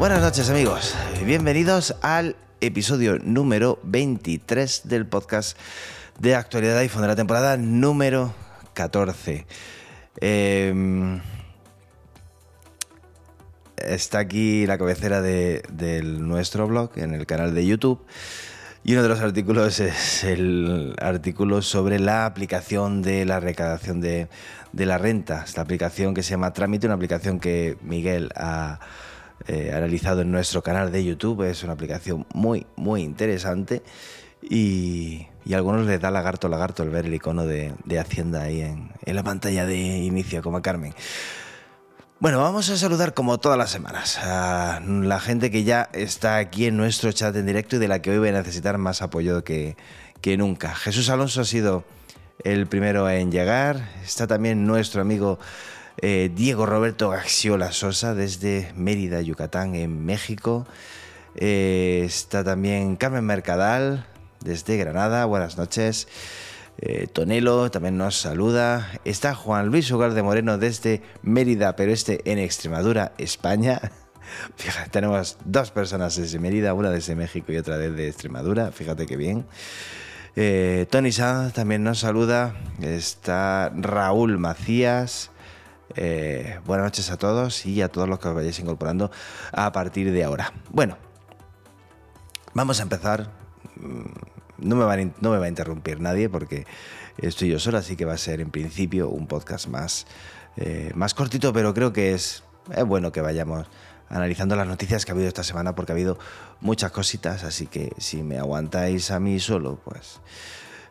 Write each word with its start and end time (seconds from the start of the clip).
Buenas 0.00 0.22
noches 0.22 0.48
amigos, 0.48 0.94
bienvenidos 1.26 1.94
al 2.00 2.34
episodio 2.62 3.18
número 3.18 3.78
23 3.82 4.88
del 4.88 5.04
podcast 5.04 5.58
de 6.18 6.34
actualidad 6.34 6.80
de 6.80 7.06
la 7.06 7.16
temporada 7.16 7.58
número 7.58 8.32
14. 8.72 9.46
Em, 10.20 11.20
está 13.76 14.18
aquí 14.18 14.66
la 14.66 14.76
cabecera 14.76 15.22
de, 15.22 15.62
nuestro 16.02 16.68
blog 16.68 16.90
en 16.96 17.14
el 17.14 17.26
canal 17.26 17.54
de 17.54 17.66
YouTube. 17.66 18.00
Y 18.82 18.92
uno 18.92 19.02
de 19.02 19.08
los 19.08 19.20
artículos 19.20 19.80
es 19.80 20.24
el 20.24 20.94
artículo 21.00 21.60
sobre 21.60 21.98
la 21.98 22.24
aplicación 22.24 23.02
de 23.02 23.26
la 23.26 23.40
recaudación 23.40 24.00
de, 24.00 24.28
de 24.72 24.86
la 24.86 24.98
renta. 24.98 25.44
Esta 25.44 25.60
aplicación 25.60 26.14
que 26.14 26.22
se 26.22 26.30
llama 26.30 26.52
Trámite, 26.52 26.86
una 26.86 26.94
aplicación 26.94 27.40
que 27.40 27.76
Miguel 27.82 28.30
ha 28.36 28.80
eh, 29.48 29.72
analizado 29.74 30.22
en 30.22 30.30
nuestro 30.30 30.62
canal 30.62 30.92
de 30.92 31.04
YouTube. 31.04 31.42
Es 31.42 31.62
una 31.62 31.74
aplicación 31.74 32.26
muy, 32.32 32.66
muy 32.76 33.02
interesante 33.02 33.82
y, 34.42 35.26
a 35.52 35.56
algunos 35.56 35.86
les 35.86 36.00
da 36.00 36.10
lagarto, 36.10 36.48
lagarto 36.48 36.82
el 36.82 36.90
ver 36.90 37.06
el 37.06 37.14
icono 37.14 37.46
de, 37.46 37.74
Hacienda 37.98 38.42
ahí 38.42 38.62
en, 38.62 38.90
la 39.04 39.22
pantalla 39.22 39.66
de 39.66 39.76
inicio, 39.76 40.42
como 40.42 40.62
Carmen. 40.62 40.94
Bueno, 42.18 42.38
vamos 42.40 42.68
a 42.68 42.76
saludar 42.76 43.14
como 43.14 43.38
todas 43.38 43.56
las 43.56 43.70
semanas 43.70 44.18
a 44.18 44.80
la 44.84 45.20
gente 45.20 45.50
que 45.50 45.64
ya 45.64 45.88
está 45.94 46.36
aquí 46.36 46.66
en 46.66 46.76
nuestro 46.76 47.10
chat 47.12 47.34
en 47.34 47.46
directo 47.46 47.76
y 47.76 47.78
de 47.78 47.88
la 47.88 48.02
que 48.02 48.10
hoy 48.10 48.18
voy 48.18 48.28
a 48.28 48.32
necesitar 48.32 48.76
más 48.76 49.00
apoyo 49.00 49.42
que, 49.42 49.76
que 50.20 50.36
nunca. 50.36 50.74
Jesús 50.74 51.08
Alonso 51.08 51.40
ha 51.40 51.44
sido 51.46 51.84
el 52.44 52.66
primero 52.66 53.08
en 53.08 53.32
llegar. 53.32 53.88
Está 54.04 54.26
también 54.26 54.66
nuestro 54.66 55.00
amigo 55.00 55.38
eh, 56.02 56.30
Diego 56.34 56.66
Roberto 56.66 57.08
Gaxiola 57.10 57.72
Sosa 57.72 58.14
desde 58.14 58.70
Mérida, 58.76 59.22
Yucatán, 59.22 59.74
en 59.74 60.04
México. 60.04 60.66
Eh, 61.36 62.02
está 62.04 62.44
también 62.44 62.96
Carmen 62.96 63.24
Mercadal 63.24 64.06
desde 64.40 64.76
Granada, 64.76 65.24
buenas 65.26 65.56
noches. 65.56 66.08
Eh, 66.78 67.06
Tonelo 67.12 67.70
también 67.70 67.96
nos 67.96 68.18
saluda. 68.18 68.90
Está 69.04 69.34
Juan 69.34 69.68
Luis 69.68 69.88
de 69.88 70.22
Moreno 70.22 70.58
desde 70.58 71.02
Mérida, 71.22 71.76
pero 71.76 71.92
este 71.92 72.20
en 72.30 72.38
Extremadura, 72.38 73.12
España. 73.18 73.80
Tenemos 74.90 75.38
dos 75.44 75.70
personas 75.70 76.16
desde 76.16 76.38
Mérida, 76.38 76.74
una 76.74 76.90
desde 76.90 77.14
México 77.14 77.52
y 77.52 77.56
otra 77.56 77.78
desde 77.78 78.08
Extremadura. 78.08 78.72
Fíjate 78.72 79.06
qué 79.06 79.16
bien. 79.16 79.46
Tony 80.90 81.12
Sanz 81.12 81.52
también 81.52 81.82
nos 81.82 81.98
saluda. 81.98 82.54
Está 82.80 83.70
Raúl 83.74 84.38
Macías. 84.38 85.30
Eh, 85.96 86.60
buenas 86.66 86.84
noches 86.84 87.10
a 87.10 87.16
todos 87.16 87.66
y 87.66 87.82
a 87.82 87.88
todos 87.88 88.08
los 88.08 88.18
que 88.18 88.28
os 88.28 88.34
vayáis 88.34 88.58
incorporando 88.60 89.10
a 89.52 89.72
partir 89.72 90.12
de 90.12 90.24
ahora. 90.24 90.52
Bueno, 90.70 90.96
vamos 92.54 92.80
a 92.80 92.82
empezar. 92.82 93.30
No 94.60 94.76
me, 94.76 94.84
va 94.84 94.94
a, 94.94 95.48
interrumpir 95.48 96.00
nadie 96.00 96.28
porque 96.28 96.66
estoy 97.18 97.48
yo 97.48 97.58
solo, 97.58 97.78
así 97.78 97.96
que 97.96 98.04
va 98.04 98.14
a 98.14 98.18
ser 98.18 98.40
en 98.40 98.50
principio 98.50 99.08
un 99.08 99.26
podcast 99.26 99.68
más, 99.68 100.06
eh, 100.56 100.90
más 100.94 101.14
cortito, 101.14 101.52
pero 101.52 101.74
creo 101.74 101.92
que 101.92 102.14
es, 102.14 102.44
es 102.74 102.84
bueno 102.84 103.12
que 103.12 103.20
vayamos 103.20 103.66
analizando 104.08 104.56
las 104.56 104.66
noticias 104.66 105.04
que 105.04 105.12
ha 105.12 105.14
habido 105.14 105.28
esta 105.28 105.44
semana 105.44 105.74
porque 105.74 105.92
ha 105.92 105.94
habido 105.94 106.18
muchas 106.60 106.90
cositas, 106.90 107.44
así 107.44 107.66
que 107.66 107.92
si 107.98 108.22
me 108.22 108.38
aguantáis 108.38 109.10
a 109.10 109.20
mí 109.20 109.38
solo, 109.38 109.80
pues 109.84 110.20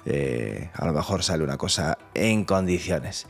eh, 0.06 0.70
a 0.74 0.86
lo 0.86 0.94
mejor 0.94 1.24
sale 1.24 1.44
una 1.44 1.58
cosa 1.58 1.98
en 2.14 2.46
condiciones. 2.46 3.28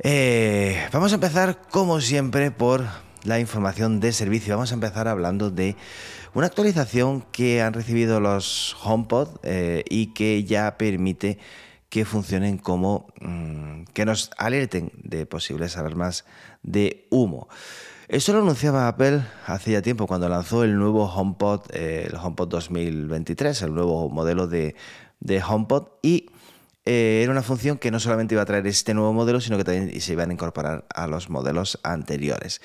Eh, 0.00 0.88
vamos 0.92 1.12
a 1.12 1.16
empezar, 1.16 1.60
como 1.70 2.00
siempre, 2.00 2.50
por 2.50 2.86
la 3.24 3.40
información 3.40 4.00
de 4.00 4.12
servicio. 4.12 4.54
Vamos 4.54 4.70
a 4.70 4.74
empezar 4.74 5.08
hablando 5.08 5.50
de 5.50 5.76
una 6.34 6.46
actualización 6.46 7.22
que 7.32 7.62
han 7.62 7.72
recibido 7.72 8.20
los 8.20 8.76
HomePod 8.82 9.28
eh, 9.42 9.84
y 9.88 10.08
que 10.14 10.44
ya 10.44 10.76
permite 10.78 11.38
que 11.88 12.04
funcionen 12.04 12.58
como 12.58 13.06
mm, 13.20 13.84
que 13.94 14.04
nos 14.04 14.30
alerten 14.36 14.92
de 15.02 15.26
posibles 15.26 15.76
alarmas 15.76 16.24
de 16.62 17.06
humo. 17.10 17.48
Esto 18.08 18.32
lo 18.32 18.40
anunciaba 18.40 18.88
Apple 18.88 19.22
hace 19.46 19.72
ya 19.72 19.82
tiempo 19.82 20.06
cuando 20.06 20.28
lanzó 20.28 20.64
el 20.64 20.78
nuevo 20.78 21.06
HomePod, 21.06 21.62
eh, 21.72 22.08
el 22.10 22.16
HomePod 22.16 22.48
2023, 22.48 23.62
el 23.62 23.74
nuevo 23.74 24.08
modelo 24.08 24.46
de, 24.46 24.76
de 25.20 25.42
HomePod 25.42 25.88
y 26.02 26.30
eh, 26.90 27.20
era 27.22 27.32
una 27.32 27.42
función 27.42 27.76
que 27.76 27.90
no 27.90 28.00
solamente 28.00 28.34
iba 28.34 28.40
a 28.40 28.46
traer 28.46 28.66
este 28.66 28.94
nuevo 28.94 29.12
modelo, 29.12 29.42
sino 29.42 29.58
que 29.58 29.64
también 29.64 30.00
se 30.00 30.12
iban 30.12 30.30
a 30.30 30.32
incorporar 30.32 30.86
a 30.94 31.06
los 31.06 31.28
modelos 31.28 31.78
anteriores. 31.82 32.62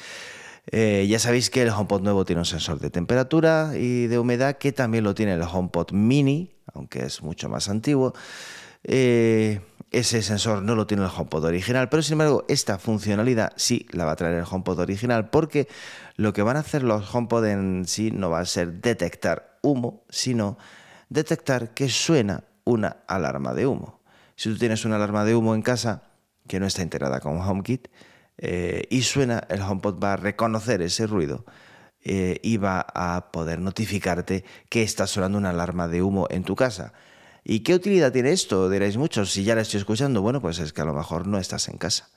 Eh, 0.72 1.06
ya 1.10 1.20
sabéis 1.20 1.50
que 1.50 1.62
el 1.62 1.70
HomePod 1.70 2.02
nuevo 2.02 2.26
tiene 2.26 2.40
un 2.42 2.46
sensor 2.46 2.80
de 2.80 2.90
temperatura 2.90 3.74
y 3.76 4.08
de 4.08 4.18
humedad 4.18 4.58
que 4.58 4.72
también 4.72 5.04
lo 5.04 5.14
tiene 5.14 5.34
el 5.34 5.42
HomePod 5.42 5.92
Mini, 5.92 6.56
aunque 6.74 7.06
es 7.06 7.22
mucho 7.22 7.50
más 7.50 7.70
antiguo. 7.70 8.14
Eh, 8.84 9.62
ese 9.92 10.22
sensor 10.24 10.64
no 10.64 10.76
lo 10.76 10.88
tiene 10.88 11.04
el 11.04 11.10
HomePod 11.16 11.46
original, 11.46 11.88
pero 11.90 12.02
sin 12.02 12.14
embargo 12.14 12.46
esta 12.48 12.80
funcionalidad 12.80 13.54
sí 13.56 13.86
la 13.92 14.06
va 14.06 14.14
a 14.14 14.16
traer 14.16 14.36
el 14.36 14.46
HomePod 14.50 14.80
original 14.80 15.30
porque 15.30 15.68
lo 16.16 16.34
que 16.34 16.42
van 16.42 16.58
a 16.58 16.62
hacer 16.62 16.84
los 16.84 17.14
HomePod 17.14 17.46
en 17.46 17.86
sí 17.86 18.12
no 18.12 18.30
va 18.30 18.40
a 18.40 18.46
ser 18.46 18.82
detectar 18.82 19.60
humo, 19.62 20.04
sino 20.10 20.58
detectar 21.10 21.74
que 21.74 21.90
suena 21.90 22.44
una 22.64 22.98
alarma 23.08 23.54
de 23.54 23.68
humo. 23.68 24.02
Si 24.36 24.50
tú 24.50 24.58
tienes 24.58 24.84
una 24.84 24.96
alarma 24.96 25.26
de 25.26 25.36
humo 25.36 25.54
en 25.54 25.62
casa 25.62 26.04
que 26.48 26.60
no 26.60 26.66
está 26.66 26.82
integrada 26.82 27.20
con 27.20 27.38
HomeKit 27.40 27.88
eh, 28.38 28.88
y 28.90 29.04
suena, 29.04 29.44
el 29.50 29.62
HomePod 29.62 30.02
va 30.04 30.14
a 30.14 30.18
reconocer 30.18 30.82
ese 30.82 31.08
ruido 31.08 31.46
eh, 32.02 32.40
y 32.42 32.58
va 32.58 32.86
a 32.94 33.32
poder 33.32 33.60
notificarte 33.60 34.44
que 34.70 34.84
está 34.84 35.08
sonando 35.08 35.38
una 35.38 35.52
alarma 35.52 35.88
de 35.88 36.02
humo 36.02 36.28
en 36.30 36.44
tu 36.44 36.56
casa. 36.56 36.94
¿Y 37.44 37.60
qué 37.60 37.76
utilidad 37.76 38.12
tiene 38.12 38.32
esto? 38.32 38.70
Diréis 38.70 38.98
muchos, 38.98 39.32
si 39.32 39.44
ya 39.44 39.56
la 39.56 39.62
estoy 39.62 39.80
escuchando, 39.80 40.22
bueno, 40.22 40.42
pues 40.42 40.60
es 40.60 40.74
que 40.74 40.82
a 40.82 40.86
lo 40.86 40.94
mejor 40.94 41.28
no 41.28 41.38
estás 41.38 41.68
en 41.68 41.78
casa. 41.78 42.10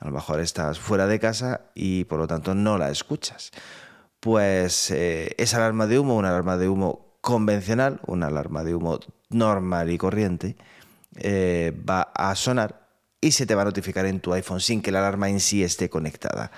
A 0.00 0.06
lo 0.06 0.12
mejor 0.12 0.40
estás 0.40 0.78
fuera 0.78 1.06
de 1.06 1.18
casa 1.18 1.62
y 1.74 2.04
por 2.04 2.18
lo 2.18 2.26
tanto 2.26 2.54
no 2.54 2.76
la 2.76 2.90
escuchas. 2.90 3.50
Pues 4.20 4.90
eh, 4.90 5.34
esa 5.38 5.58
alarma 5.58 5.86
de 5.86 5.98
humo, 5.98 6.16
una 6.16 6.28
alarma 6.28 6.56
de 6.56 6.68
humo 6.68 7.16
convencional, 7.20 8.00
una 8.06 8.26
alarma 8.26 8.62
de 8.62 8.74
humo 8.74 9.00
normal 9.30 9.90
y 9.90 9.98
corriente, 9.98 10.56
va 11.18 12.02
a 12.14 12.34
sonar 12.34 12.85
y 13.20 13.32
se 13.32 13.46
te 13.46 13.54
va 13.54 13.62
a 13.62 13.66
notificar 13.66 14.06
en 14.06 14.20
tu 14.20 14.32
iPhone 14.32 14.60
sin 14.60 14.82
que 14.82 14.92
la 14.92 15.00
alarma 15.00 15.28
en 15.28 15.40
sí 15.40 15.62
esté 15.62 15.88
conectada 15.90 16.50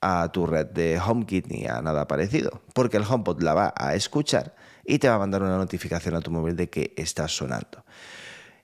a 0.00 0.30
tu 0.32 0.46
red 0.46 0.66
de 0.66 1.00
HomeKit 1.00 1.46
ni 1.46 1.66
a 1.66 1.80
nada 1.80 2.06
parecido, 2.06 2.62
porque 2.74 2.98
el 2.98 3.04
HomePod 3.08 3.42
la 3.42 3.54
va 3.54 3.74
a 3.76 3.94
escuchar 3.94 4.54
y 4.84 4.98
te 4.98 5.08
va 5.08 5.14
a 5.14 5.18
mandar 5.18 5.42
una 5.42 5.56
notificación 5.56 6.14
a 6.14 6.20
tu 6.20 6.30
móvil 6.30 6.56
de 6.56 6.68
que 6.68 6.92
está 6.96 7.26
sonando. 7.26 7.84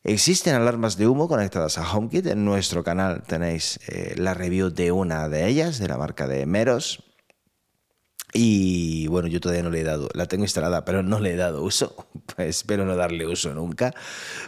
Existen 0.03 0.55
alarmas 0.55 0.97
de 0.97 1.07
humo 1.07 1.29
conectadas 1.29 1.77
a 1.77 1.91
HomeKit. 1.91 2.27
En 2.27 2.45
nuestro 2.45 2.83
canal 2.83 3.23
tenéis 3.23 3.79
eh, 3.89 4.15
la 4.17 4.33
review 4.33 4.71
de 4.71 4.93
una 4.93 5.29
de 5.29 5.47
ellas, 5.47 5.79
de 5.79 5.89
la 5.89 5.99
marca 5.99 6.27
de 6.27 6.47
Meros. 6.47 7.10
Y 8.33 9.07
bueno, 9.09 9.29
yo 9.29 9.41
todavía 9.41 9.63
no 9.63 9.71
le 9.71 9.81
he 9.81 9.85
dado, 9.85 10.09
la 10.15 10.27
tengo 10.27 10.45
instalada, 10.45 10.85
pero 10.85 11.03
no 11.03 11.19
le 11.21 11.33
he 11.33 11.37
dado 11.37 11.63
uso. 11.63 12.09
Espero 12.37 12.85
no 12.85 12.97
darle 12.97 13.27
uso 13.27 13.53
nunca. 13.55 13.93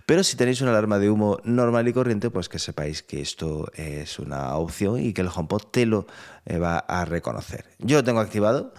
Pero 0.07 0.23
si 0.23 0.37
tenéis 0.37 0.61
una 0.61 0.71
alarma 0.71 0.99
de 0.99 1.11
humo 1.11 1.39
normal 1.45 1.89
y 1.89 1.93
corriente, 1.93 2.31
pues 2.31 2.49
que 2.49 2.59
sepáis 2.59 3.03
que 3.03 3.21
esto 3.21 3.71
es 3.75 4.19
una 4.19 4.55
opción 4.57 5.01
y 5.01 5.13
que 5.13 5.23
el 5.23 5.29
HomePod 5.35 5.63
te 5.71 5.87
lo 5.87 6.07
eh, 6.47 6.59
va 6.59 6.79
a 6.79 7.05
reconocer. 7.05 7.65
Yo 7.79 7.99
lo 7.99 8.05
tengo 8.05 8.21
activado. 8.21 8.73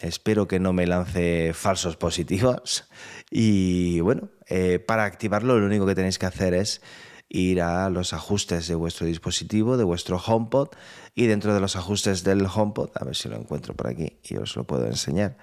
Espero 0.00 0.46
que 0.46 0.60
no 0.60 0.72
me 0.72 0.86
lance 0.86 1.52
falsos 1.54 1.96
positivos. 1.96 2.84
Y 3.30 4.00
bueno, 4.00 4.28
eh, 4.48 4.78
para 4.78 5.04
activarlo 5.04 5.58
lo 5.58 5.66
único 5.66 5.86
que 5.86 5.94
tenéis 5.94 6.18
que 6.18 6.26
hacer 6.26 6.54
es 6.54 6.82
ir 7.28 7.60
a 7.60 7.90
los 7.90 8.12
ajustes 8.12 8.68
de 8.68 8.74
vuestro 8.74 9.06
dispositivo, 9.06 9.76
de 9.76 9.84
vuestro 9.84 10.18
HomePod, 10.18 10.68
y 11.14 11.26
dentro 11.26 11.54
de 11.54 11.60
los 11.60 11.76
ajustes 11.76 12.24
del 12.24 12.46
HomePod, 12.46 12.90
a 12.94 13.04
ver 13.04 13.16
si 13.16 13.28
lo 13.28 13.36
encuentro 13.36 13.74
por 13.74 13.88
aquí 13.88 14.18
y 14.22 14.36
os 14.36 14.56
lo 14.56 14.64
puedo 14.64 14.86
enseñar. 14.86 15.36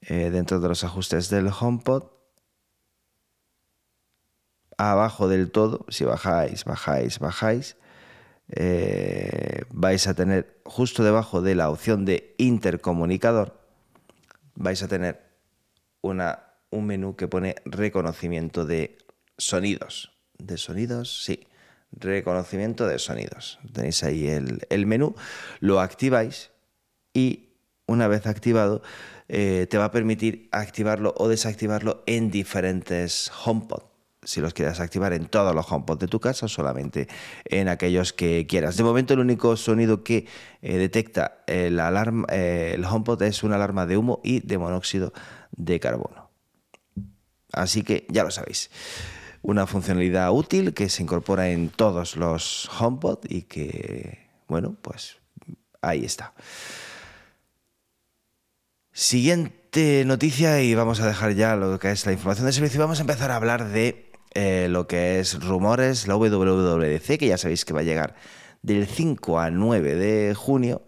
Eh, 0.00 0.30
dentro 0.30 0.60
de 0.60 0.68
los 0.68 0.84
ajustes 0.84 1.30
del 1.30 1.48
HomePod, 1.48 2.04
abajo 4.76 5.28
del 5.28 5.50
todo, 5.50 5.86
si 5.88 6.04
bajáis, 6.04 6.64
bajáis, 6.64 7.18
bajáis, 7.20 7.76
eh, 8.48 9.62
vais 9.70 10.06
a 10.06 10.14
tener 10.14 10.60
justo 10.64 11.04
debajo 11.04 11.40
de 11.40 11.54
la 11.54 11.70
opción 11.70 12.04
de 12.04 12.34
intercomunicador, 12.38 13.60
vais 14.54 14.82
a 14.82 14.88
tener 14.88 15.22
una, 16.02 16.40
un 16.70 16.86
menú 16.86 17.16
que 17.16 17.28
pone 17.28 17.54
reconocimiento 17.64 18.66
de 18.66 18.98
sonidos 19.38 20.13
de 20.38 20.58
sonidos, 20.58 21.24
sí, 21.24 21.46
reconocimiento 21.92 22.86
de 22.86 22.98
sonidos. 22.98 23.58
Tenéis 23.72 24.02
ahí 24.04 24.28
el, 24.28 24.86
menú, 24.86 25.14
lo 25.60 25.80
activáis 25.80 26.50
y 27.12 27.50
una 27.86 28.08
vez 28.08 28.26
activado 28.26 28.82
eh, 29.28 29.66
te 29.70 29.78
va 29.78 29.86
a 29.86 29.90
permitir 29.90 30.48
activarlo 30.52 31.14
o 31.16 31.28
desactivarlo 31.28 32.02
en 32.06 32.30
diferentes 32.30 33.30
HomePod 33.44 33.94
si 34.24 34.40
los 34.40 34.54
quieres 34.54 34.80
activar 34.80 35.12
en 35.12 35.26
todos 35.26 35.54
los 35.54 35.70
HomePod 35.70 35.98
de 35.98 36.08
tu 36.08 36.20
casa 36.20 36.48
solamente 36.48 37.08
en 37.44 37.68
aquellos 37.68 38.12
que 38.12 38.46
quieras. 38.46 38.76
De 38.76 38.82
momento 38.82 39.14
el 39.14 39.20
único 39.20 39.56
sonido 39.56 40.02
que 40.02 40.26
eh, 40.62 40.78
detecta 40.78 41.42
el, 41.46 41.78
alarma, 41.80 42.26
eh, 42.30 42.72
el 42.74 42.84
HomePod 42.84 43.22
es 43.22 43.42
una 43.42 43.56
alarma 43.56 43.86
de 43.86 43.96
humo 43.96 44.20
y 44.24 44.40
de 44.40 44.58
monóxido 44.58 45.12
de 45.52 45.78
carbono. 45.80 46.30
Así 47.52 47.82
que 47.82 48.06
ya 48.08 48.24
lo 48.24 48.30
sabéis. 48.30 48.70
Una 49.44 49.66
funcionalidad 49.66 50.32
útil 50.32 50.72
que 50.72 50.88
se 50.88 51.02
incorpora 51.02 51.50
en 51.50 51.68
todos 51.68 52.16
los 52.16 52.66
HomePod 52.80 53.26
y 53.28 53.42
que, 53.42 54.26
bueno, 54.48 54.74
pues 54.80 55.18
ahí 55.82 56.02
está. 56.02 56.32
Siguiente 58.90 60.04
noticia 60.06 60.62
y 60.62 60.74
vamos 60.74 61.00
a 61.00 61.06
dejar 61.06 61.34
ya 61.34 61.56
lo 61.56 61.78
que 61.78 61.90
es 61.90 62.06
la 62.06 62.12
información 62.12 62.46
de 62.46 62.54
servicio 62.54 62.78
y 62.78 62.80
vamos 62.80 63.00
a 63.00 63.02
empezar 63.02 63.30
a 63.30 63.36
hablar 63.36 63.68
de 63.68 64.10
eh, 64.32 64.68
lo 64.70 64.86
que 64.86 65.20
es 65.20 65.38
rumores, 65.38 66.08
la 66.08 66.16
WWDC, 66.16 67.18
que 67.18 67.26
ya 67.26 67.36
sabéis 67.36 67.66
que 67.66 67.74
va 67.74 67.80
a 67.80 67.84
llegar 67.84 68.14
del 68.62 68.86
5 68.86 69.40
al 69.40 69.58
9 69.58 69.94
de 69.94 70.34
junio. 70.34 70.86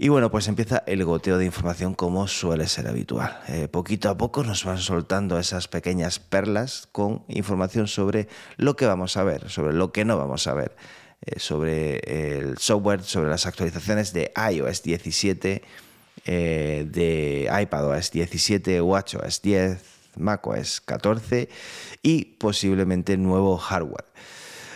Y 0.00 0.08
bueno, 0.08 0.30
pues 0.30 0.46
empieza 0.46 0.84
el 0.86 1.04
goteo 1.04 1.38
de 1.38 1.44
información 1.44 1.92
como 1.92 2.28
suele 2.28 2.68
ser 2.68 2.86
habitual. 2.86 3.40
Eh, 3.48 3.66
poquito 3.66 4.08
a 4.08 4.16
poco 4.16 4.44
nos 4.44 4.64
van 4.64 4.78
soltando 4.78 5.40
esas 5.40 5.66
pequeñas 5.66 6.20
perlas 6.20 6.88
con 6.92 7.24
información 7.26 7.88
sobre 7.88 8.28
lo 8.56 8.76
que 8.76 8.86
vamos 8.86 9.16
a 9.16 9.24
ver, 9.24 9.50
sobre 9.50 9.72
lo 9.74 9.90
que 9.90 10.04
no 10.04 10.16
vamos 10.16 10.46
a 10.46 10.54
ver, 10.54 10.76
eh, 11.26 11.40
sobre 11.40 11.98
el 11.98 12.58
software, 12.58 13.02
sobre 13.02 13.28
las 13.28 13.44
actualizaciones 13.46 14.12
de 14.12 14.32
iOS 14.52 14.84
17, 14.84 15.62
de 16.24 17.50
iPadOS 17.60 18.10
17, 18.12 18.80
WatchOS 18.80 19.42
10, 19.42 19.98
macOS 20.18 20.80
14 20.80 21.48
y 22.02 22.24
posiblemente 22.24 23.16
nuevo 23.16 23.56
hardware. 23.56 24.04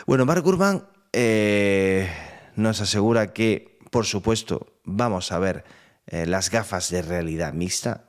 Bueno, 0.06 0.25
Mark 0.26 0.42
Gurman 0.42 0.84
eh, 1.12 2.08
nos 2.56 2.80
asegura 2.80 3.32
que, 3.32 3.78
por 3.90 4.06
supuesto, 4.06 4.71
vamos 4.84 5.32
a 5.32 5.38
ver 5.38 5.64
eh, 6.06 6.26
las 6.26 6.50
gafas 6.50 6.90
de 6.90 7.02
realidad 7.02 7.52
mixta, 7.52 8.08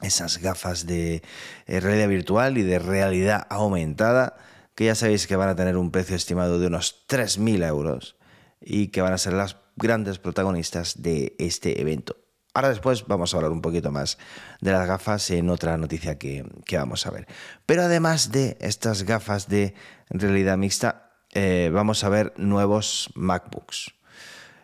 esas 0.00 0.38
gafas 0.38 0.86
de 0.86 1.22
eh, 1.66 1.80
realidad 1.80 2.08
virtual 2.08 2.58
y 2.58 2.62
de 2.62 2.78
realidad 2.78 3.46
aumentada, 3.50 4.36
que 4.74 4.86
ya 4.86 4.94
sabéis 4.94 5.26
que 5.26 5.36
van 5.36 5.48
a 5.48 5.56
tener 5.56 5.76
un 5.76 5.90
precio 5.90 6.14
estimado 6.14 6.58
de 6.58 6.68
unos 6.68 7.06
3.000 7.08 7.66
euros 7.66 8.16
y 8.60 8.88
que 8.88 9.00
van 9.00 9.12
a 9.12 9.18
ser 9.18 9.32
las 9.32 9.56
grandes 9.76 10.18
protagonistas 10.18 11.02
de 11.02 11.34
este 11.38 11.80
evento. 11.80 12.16
Ahora 12.54 12.70
después 12.70 13.06
vamos 13.06 13.32
a 13.32 13.36
hablar 13.36 13.52
un 13.52 13.62
poquito 13.62 13.90
más 13.90 14.18
de 14.60 14.72
las 14.72 14.86
gafas 14.86 15.30
en 15.30 15.48
otra 15.50 15.76
noticia 15.76 16.18
que, 16.18 16.44
vamos 16.72 17.06
a 17.06 17.10
ver. 17.10 17.26
Pero 17.66 17.82
además 17.82 18.32
de 18.32 18.56
estas 18.60 19.04
gafas 19.04 19.48
de 19.48 19.74
realidad 20.10 20.58
mixta, 20.58 21.12
eh, 21.34 21.70
vamos 21.72 22.02
a 22.04 22.08
ver 22.08 22.32
nuevos 22.36 23.10
MacBooks. 23.14 23.97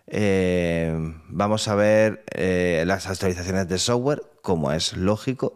Eh, 0.06 0.92
vamos 1.28 1.68
a 1.68 1.74
ver 1.74 2.24
eh, 2.34 2.84
las 2.86 3.06
actualizaciones 3.06 3.68
de 3.68 3.78
software, 3.78 4.22
como 4.42 4.72
es 4.72 4.96
lógico, 4.96 5.54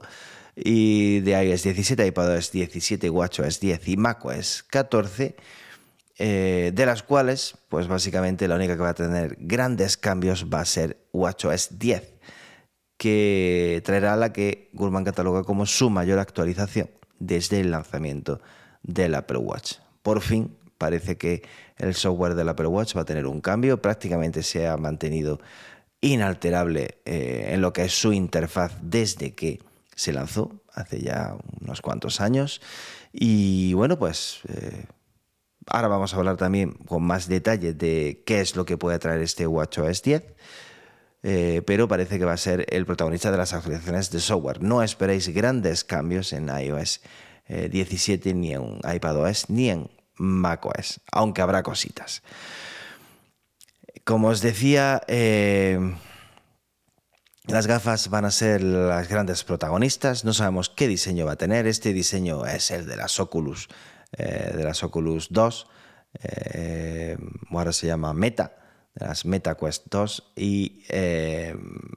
y 0.57 1.21
de 1.21 1.43
iOS 1.45 1.63
17, 1.63 2.07
iPadOS 2.07 2.51
17, 2.53 3.11
WatchOS 3.11 3.61
10 3.61 3.89
y 3.89 3.97
macOS 3.97 4.65
14, 4.69 5.37
de 6.19 6.85
las 6.85 7.05
cuales, 7.05 7.57
pues 7.69 7.87
básicamente 7.87 8.49
la 8.49 8.57
única 8.57 8.75
que 8.75 8.83
va 8.83 8.89
a 8.89 8.95
tener 8.95 9.37
grandes 9.39 9.97
cambios 9.97 10.47
va 10.53 10.61
a 10.61 10.65
ser 10.65 10.97
WatchOS 11.13 11.79
10 11.79 12.19
que 12.99 13.81
traerá 13.85 14.17
la 14.17 14.33
que 14.33 14.69
Gurman 14.75 15.05
cataloga 15.05 15.45
como 15.45 15.65
su 15.65 15.89
mayor 15.89 16.19
actualización 16.19 16.91
desde 17.19 17.61
el 17.61 17.71
lanzamiento 17.71 18.41
del 18.83 19.15
Apple 19.15 19.39
Watch. 19.39 19.75
Por 20.03 20.21
fin 20.21 20.58
parece 20.79 21.19
que 21.19 21.43
el 21.77 21.95
software 21.95 22.35
del 22.35 22.49
Apple 22.49 22.69
Watch 22.69 22.97
va 22.97 23.03
a 23.03 23.05
tener 23.05 23.27
un 23.27 23.41
cambio, 23.41 23.83
prácticamente 23.83 24.43
se 24.43 24.67
ha 24.67 24.77
mantenido 24.77 25.41
inalterable 26.01 26.99
eh, 27.05 27.51
en 27.53 27.61
lo 27.61 27.73
que 27.73 27.85
es 27.85 27.93
su 27.93 28.13
interfaz 28.13 28.73
desde 28.81 29.35
que 29.35 29.61
se 29.95 30.13
lanzó 30.13 30.63
hace 30.73 31.01
ya 31.01 31.37
unos 31.61 31.81
cuantos 31.81 32.21
años. 32.21 32.61
Y 33.13 33.75
bueno, 33.75 33.99
pues 33.99 34.41
eh, 34.49 34.87
ahora 35.67 35.89
vamos 35.89 36.15
a 36.15 36.17
hablar 36.17 36.37
también 36.37 36.73
con 36.73 37.03
más 37.03 37.29
detalle 37.29 37.75
de 37.75 38.23
qué 38.25 38.41
es 38.41 38.55
lo 38.55 38.65
que 38.65 38.77
puede 38.79 38.99
traer 38.99 39.21
este 39.21 39.47
WatchOS 39.47 40.03
10 40.03 40.23
eh, 41.23 41.63
pero 41.67 41.89
parece 41.89 42.19
que 42.19 42.25
va 42.25 42.33
a 42.33 42.37
ser 42.37 42.67
el 42.69 42.87
protagonista 42.87 43.31
de 43.31 43.39
las 43.39 43.53
actualizaciones 43.53 44.11
de 44.11 44.21
software. 44.21 44.63
No 44.63 44.83
esperéis 44.83 45.29
grandes 45.29 45.85
cambios 45.85 46.33
en 46.33 46.49
iOS 46.49 47.01
17, 47.49 48.31
eh, 48.31 48.35
ni 48.35 48.53
en 48.53 48.79
iPadOS, 48.85 49.51
ni 49.51 49.71
en 49.71 49.91
macOS, 50.19 51.01
aunque 51.13 51.43
habrá 51.43 51.63
cositas. 51.63 52.23
Como 54.05 54.29
os 54.29 54.41
decía, 54.41 55.03
eh, 55.09 55.79
las 57.47 57.67
gafas 57.67 58.09
van 58.09 58.25
a 58.25 58.31
ser 58.31 58.63
las 58.63 59.09
grandes 59.09 59.45
protagonistas. 59.45 60.25
No 60.25 60.33
sabemos 60.33 60.69
qué 60.71 60.89
diseño 60.89 61.27
va 61.27 61.33
a 61.33 61.37
tener. 61.37 61.67
Este 61.67 61.93
diseño 61.93 62.47
es 62.47 62.71
el 62.71 62.87
de 62.87 62.97
las 62.97 63.21
Oculus, 63.21 63.69
de 64.17 64.65
las 64.65 64.83
Oculus 64.83 65.29
2. 65.31 65.67
ahora 67.51 67.73
se 67.73 67.87
llama 67.87 68.15
Meta 68.15 68.59
las 68.99 69.25
MetaQuest 69.25 69.87
2 69.91 70.33
y 70.37 70.83
eh, 70.89 71.55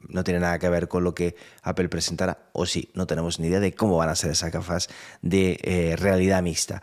no 0.07 0.23
tiene 0.23 0.39
nada 0.39 0.59
que 0.59 0.69
ver 0.69 0.87
con 0.87 1.03
lo 1.03 1.13
que 1.15 1.35
Apple 1.63 1.89
presentará, 1.89 2.49
o 2.53 2.65
sí, 2.65 2.91
no 2.93 3.07
tenemos 3.07 3.39
ni 3.39 3.47
idea 3.47 3.59
de 3.59 3.73
cómo 3.73 3.97
van 3.97 4.09
a 4.09 4.15
ser 4.15 4.31
esas 4.31 4.51
gafas 4.51 4.89
de 5.21 5.59
eh, 5.63 5.95
realidad 5.97 6.41
mixta. 6.43 6.81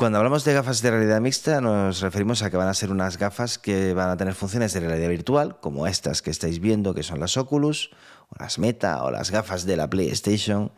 Cuando 0.00 0.16
hablamos 0.16 0.46
de 0.46 0.54
gafas 0.54 0.80
de 0.80 0.90
realidad 0.92 1.20
mixta 1.20 1.60
nos 1.60 2.00
referimos 2.00 2.40
a 2.40 2.48
que 2.48 2.56
van 2.56 2.68
a 2.68 2.72
ser 2.72 2.90
unas 2.90 3.18
gafas 3.18 3.58
que 3.58 3.92
van 3.92 4.08
a 4.08 4.16
tener 4.16 4.32
funciones 4.32 4.72
de 4.72 4.80
realidad 4.80 5.10
virtual, 5.10 5.60
como 5.60 5.86
estas 5.86 6.22
que 6.22 6.30
estáis 6.30 6.58
viendo, 6.58 6.94
que 6.94 7.02
son 7.02 7.20
las 7.20 7.36
Oculus, 7.36 7.90
o 8.30 8.36
las 8.38 8.58
Meta, 8.58 9.04
o 9.04 9.10
las 9.10 9.30
gafas 9.30 9.66
de 9.66 9.76
la 9.76 9.90
PlayStation, 9.90 10.72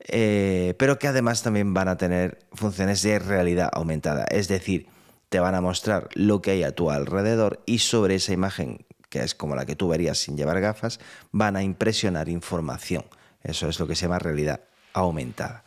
eh, 0.00 0.74
pero 0.76 0.98
que 0.98 1.06
además 1.06 1.44
también 1.44 1.72
van 1.72 1.86
a 1.86 1.98
tener 1.98 2.40
funciones 2.52 3.00
de 3.02 3.20
realidad 3.20 3.70
aumentada, 3.72 4.24
es 4.24 4.48
decir, 4.48 4.88
te 5.28 5.38
van 5.38 5.54
a 5.54 5.60
mostrar 5.60 6.08
lo 6.14 6.42
que 6.42 6.50
hay 6.50 6.64
a 6.64 6.74
tu 6.74 6.90
alrededor 6.90 7.62
y 7.64 7.78
sobre 7.78 8.16
esa 8.16 8.32
imagen, 8.32 8.84
que 9.08 9.20
es 9.20 9.36
como 9.36 9.54
la 9.54 9.66
que 9.66 9.76
tú 9.76 9.86
verías 9.86 10.18
sin 10.18 10.36
llevar 10.36 10.60
gafas, 10.60 10.98
van 11.30 11.54
a 11.54 11.62
impresionar 11.62 12.28
información. 12.28 13.04
Eso 13.44 13.68
es 13.68 13.78
lo 13.78 13.86
que 13.86 13.94
se 13.94 14.06
llama 14.06 14.18
realidad 14.18 14.62
aumentada. 14.94 15.62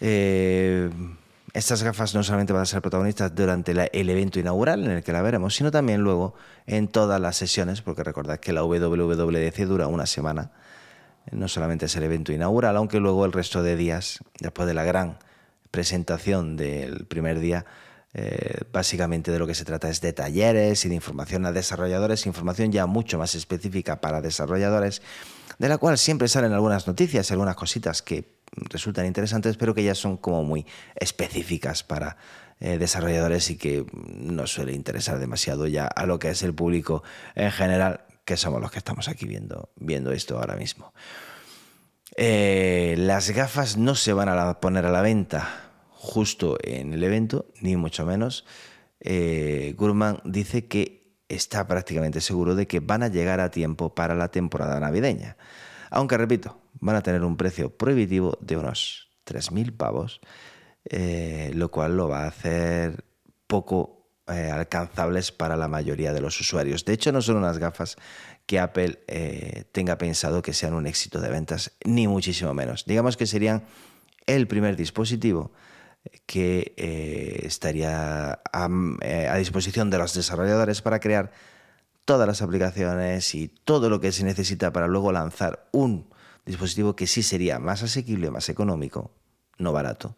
Eh, 0.00 0.88
estas 1.54 1.82
gafas 1.82 2.14
no 2.14 2.22
solamente 2.22 2.52
van 2.52 2.62
a 2.62 2.66
ser 2.66 2.80
protagonistas 2.80 3.34
durante 3.34 3.72
el 3.72 4.10
evento 4.10 4.40
inaugural 4.40 4.84
en 4.84 4.90
el 4.90 5.02
que 5.02 5.12
la 5.12 5.20
veremos, 5.20 5.54
sino 5.54 5.70
también 5.70 6.00
luego 6.00 6.34
en 6.66 6.88
todas 6.88 7.20
las 7.20 7.36
sesiones, 7.36 7.82
porque 7.82 8.02
recordad 8.02 8.40
que 8.40 8.52
la 8.52 8.64
WWDC 8.64 9.66
dura 9.66 9.86
una 9.86 10.06
semana. 10.06 10.50
No 11.30 11.48
solamente 11.48 11.86
es 11.86 11.96
el 11.96 12.04
evento 12.04 12.32
inaugural, 12.32 12.76
aunque 12.76 13.00
luego 13.00 13.26
el 13.26 13.32
resto 13.32 13.62
de 13.62 13.76
días, 13.76 14.20
después 14.40 14.66
de 14.66 14.74
la 14.74 14.84
gran 14.84 15.18
presentación 15.70 16.56
del 16.56 17.06
primer 17.06 17.38
día, 17.38 17.66
eh, 18.14 18.62
básicamente 18.72 19.30
de 19.30 19.38
lo 19.38 19.46
que 19.46 19.54
se 19.54 19.64
trata 19.64 19.88
es 19.88 20.00
de 20.00 20.12
talleres 20.12 20.84
y 20.84 20.88
de 20.88 20.94
información 20.94 21.46
a 21.46 21.52
desarrolladores, 21.52 22.26
información 22.26 22.72
ya 22.72 22.86
mucho 22.86 23.18
más 23.18 23.34
específica 23.34 24.00
para 24.00 24.20
desarrolladores, 24.20 25.02
de 25.58 25.68
la 25.68 25.78
cual 25.78 25.98
siempre 25.98 26.28
salen 26.28 26.52
algunas 26.52 26.86
noticias, 26.86 27.30
algunas 27.30 27.56
cositas 27.56 28.02
que 28.02 28.41
resultan 28.52 29.06
interesantes, 29.06 29.56
pero 29.56 29.74
que 29.74 29.82
ya 29.82 29.94
son 29.94 30.16
como 30.16 30.42
muy 30.42 30.66
específicas 30.94 31.82
para 31.82 32.16
eh, 32.60 32.78
desarrolladores 32.78 33.50
y 33.50 33.56
que 33.56 33.84
no 33.92 34.46
suele 34.46 34.72
interesar 34.72 35.18
demasiado 35.18 35.66
ya 35.66 35.86
a 35.86 36.06
lo 36.06 36.18
que 36.18 36.30
es 36.30 36.42
el 36.42 36.54
público 36.54 37.02
en 37.34 37.50
general, 37.50 38.04
que 38.24 38.36
somos 38.36 38.60
los 38.60 38.70
que 38.70 38.78
estamos 38.78 39.08
aquí 39.08 39.26
viendo, 39.26 39.70
viendo 39.76 40.12
esto 40.12 40.38
ahora 40.38 40.56
mismo. 40.56 40.92
Eh, 42.16 42.94
las 42.98 43.30
gafas 43.30 43.76
no 43.78 43.94
se 43.94 44.12
van 44.12 44.28
a 44.28 44.60
poner 44.60 44.86
a 44.86 44.90
la 44.90 45.00
venta 45.00 45.72
justo 45.90 46.56
en 46.62 46.92
el 46.92 47.02
evento, 47.02 47.46
ni 47.60 47.76
mucho 47.76 48.06
menos. 48.06 48.44
Eh, 49.00 49.74
Gurman 49.76 50.20
dice 50.24 50.66
que 50.66 51.16
está 51.28 51.66
prácticamente 51.66 52.20
seguro 52.20 52.54
de 52.54 52.66
que 52.68 52.80
van 52.80 53.02
a 53.02 53.08
llegar 53.08 53.40
a 53.40 53.50
tiempo 53.50 53.94
para 53.94 54.14
la 54.14 54.30
temporada 54.30 54.78
navideña. 54.78 55.36
Aunque, 55.90 56.16
repito, 56.16 56.61
van 56.82 56.96
a 56.96 57.02
tener 57.02 57.24
un 57.24 57.38
precio 57.38 57.74
prohibitivo 57.74 58.36
de 58.42 58.58
unos 58.58 59.08
3.000 59.24 59.74
pavos, 59.74 60.20
eh, 60.84 61.50
lo 61.54 61.70
cual 61.70 61.96
lo 61.96 62.08
va 62.10 62.24
a 62.24 62.26
hacer 62.28 63.04
poco 63.46 64.10
eh, 64.26 64.50
alcanzables 64.52 65.32
para 65.32 65.56
la 65.56 65.68
mayoría 65.68 66.12
de 66.12 66.20
los 66.20 66.38
usuarios. 66.38 66.84
De 66.84 66.92
hecho, 66.92 67.10
no 67.10 67.22
son 67.22 67.36
unas 67.36 67.56
gafas 67.56 67.96
que 68.44 68.58
Apple 68.58 68.98
tenga 69.72 69.96
pensado 69.96 70.42
que 70.42 70.52
sean 70.52 70.74
un 70.74 70.86
éxito 70.86 71.20
de 71.20 71.30
ventas, 71.30 71.72
ni 71.84 72.06
muchísimo 72.06 72.52
menos. 72.52 72.84
Digamos 72.84 73.16
que 73.16 73.26
serían 73.26 73.64
el 74.26 74.46
primer 74.46 74.76
dispositivo 74.76 75.52
que 76.26 76.74
eh, 76.76 77.42
estaría 77.44 78.40
eh, 79.02 79.28
a, 79.28 79.36
disposición 79.36 79.90
de 79.90 79.98
los 79.98 80.14
desarrolladores 80.14 80.82
para 80.82 81.00
crear 81.00 81.30
todas 82.04 82.26
las 82.26 82.42
aplicaciones 82.42 83.34
y 83.34 83.48
todo 83.48 83.88
lo 83.88 84.00
que 84.00 84.12
se 84.12 84.24
necesita 84.24 84.72
para 84.72 84.88
luego 84.88 85.12
lanzar 85.12 85.68
un 85.72 86.11
dispositivo 86.46 86.96
que 86.96 87.06
sí 87.06 87.22
sería 87.22 87.58
más 87.58 87.82
asequible, 87.82 88.30
más 88.30 88.48
económico, 88.48 89.12
no 89.58 89.72
barato, 89.72 90.16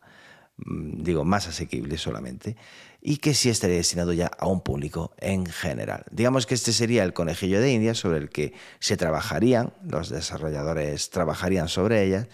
mm, 0.57 1.03
digo 1.03 1.25
más 1.25 1.49
asequible 1.49 1.99
solamente, 1.99 2.57
y 3.01 3.19
que 3.19 3.35
sí 3.35 3.51
estaría 3.51 3.77
destinado 3.77 4.13
ya 4.13 4.27
a 4.27 4.47
un 4.47 4.63
público 4.63 5.15
en 5.19 5.47
general. 5.47 6.05
Digamos 6.11 6.47
que 6.47 6.55
este 6.55 6.73
sería 6.73 7.05
el 7.05 7.13
conejillo 7.13 7.61
de 7.61 7.73
India 7.73 7.95
sobre 7.95 8.19
el 8.19 8.31
que 8.31 8.55
se 8.79 8.97
trabajarían, 8.97 9.73
los 9.83 10.09
desarrolladores 10.09 11.11
trabajarían 11.11 11.69
sobre 11.69 12.05
ella, 12.05 12.29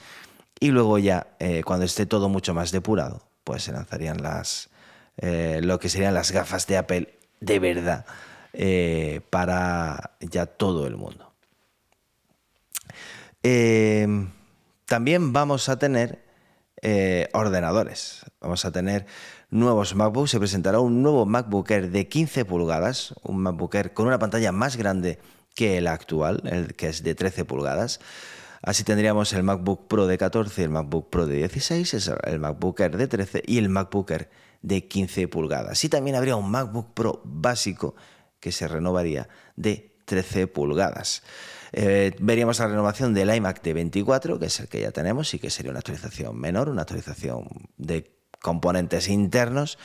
y 0.61 0.71
luego 0.71 0.99
ya, 0.99 1.29
eh, 1.39 1.63
cuando 1.65 1.87
esté 1.87 2.07
todo 2.07 2.29
mucho 2.29 2.55
más 2.55 2.71
depurado, 2.71 3.27
pues 3.45 3.65
se 3.65 3.73
lanzarían 3.73 4.23
las, 4.23 4.69
eh, 5.17 5.61
lo 5.63 5.79
que 5.79 5.89
serían 5.89 6.15
las 6.15 6.33
gafas 6.33 6.67
de 6.67 6.77
Apple 6.77 7.19
de 7.41 7.59
verdad 7.59 8.05
eh, 8.53 9.21
para 9.31 10.13
ya 10.21 10.47
todo 10.47 10.87
el 10.87 10.97
mundo. 10.97 11.30
También 13.43 15.33
vamos 15.33 15.69
a 15.69 15.79
tener 15.79 16.25
ordenadores. 17.33 18.25
Vamos 18.41 18.65
a 18.65 18.73
tener 18.73 19.07
nuevos 19.51 19.95
MacBooks. 19.95 20.31
Se 20.31 20.39
presentará 20.39 20.81
un 20.81 21.03
nuevo 21.03 21.27
MacBook 21.27 21.71
Air 21.71 21.91
de 21.91 22.09
15 22.09 22.45
pulgadas, 22.45 23.15
un 23.23 23.43
MacBook 23.43 23.75
Air 23.75 23.93
con 23.93 24.07
una 24.07 24.19
pantalla 24.19 24.53
más 24.53 24.77
grande 24.77 25.19
que 25.55 25.79
el 25.79 25.89
actual, 25.89 26.75
que 26.77 26.89
es 26.89 27.03
de 27.03 27.15
13 27.15 27.45
pulgadas. 27.45 28.01
Así 28.63 28.85
tendríamos 28.85 29.33
el 29.33 29.43
MacBook 29.43 29.89
Pro 29.89 30.07
de 30.07 30.19
14 30.19 30.61
y 30.61 30.65
el 30.65 30.71
MacBook 30.71 31.09
Pro 31.11 31.27
de 31.27 31.37
16, 31.37 32.13
el 32.25 32.41
MacBook 32.41 32.79
Air 32.81 32.97
de 32.97 33.09
13 33.09 33.43
y 33.47 33.59
el 33.59 33.69
MacBook 33.71 34.11
Air 34.11 34.31
de 34.63 34.87
15 34.87 35.29
pulgadas. 35.29 35.83
Y 35.85 35.89
también 35.89 36.17
habría 36.17 36.37
un 36.37 36.51
MacBook 36.51 36.93
Pro 36.93 37.23
básico 37.25 37.95
que 38.39 38.53
se 38.53 38.69
renovaría 38.69 39.29
de 39.57 39.97
13 40.05 40.47
pulgadas. 40.47 41.23
Eh, 41.73 42.15
veríamos 42.21 42.59
la 42.59 42.67
renovación 42.67 43.15
del 43.15 43.35
iMac 43.35 43.63
de 43.63 43.75
24, 43.75 44.39
que 44.39 44.47
es 44.47 44.61
el 44.61 44.69
que 44.69 44.81
ya 44.81 44.91
tenemos 44.91 45.33
y 45.35 45.39
que 45.39 45.51
sería 45.51 45.71
una 45.71 45.81
actualización 45.81 46.39
menor, 46.39 46.69
una 46.69 46.83
actualización 46.83 47.49
de 47.77 48.11
componentes 48.41 49.09
internos. 49.09 49.79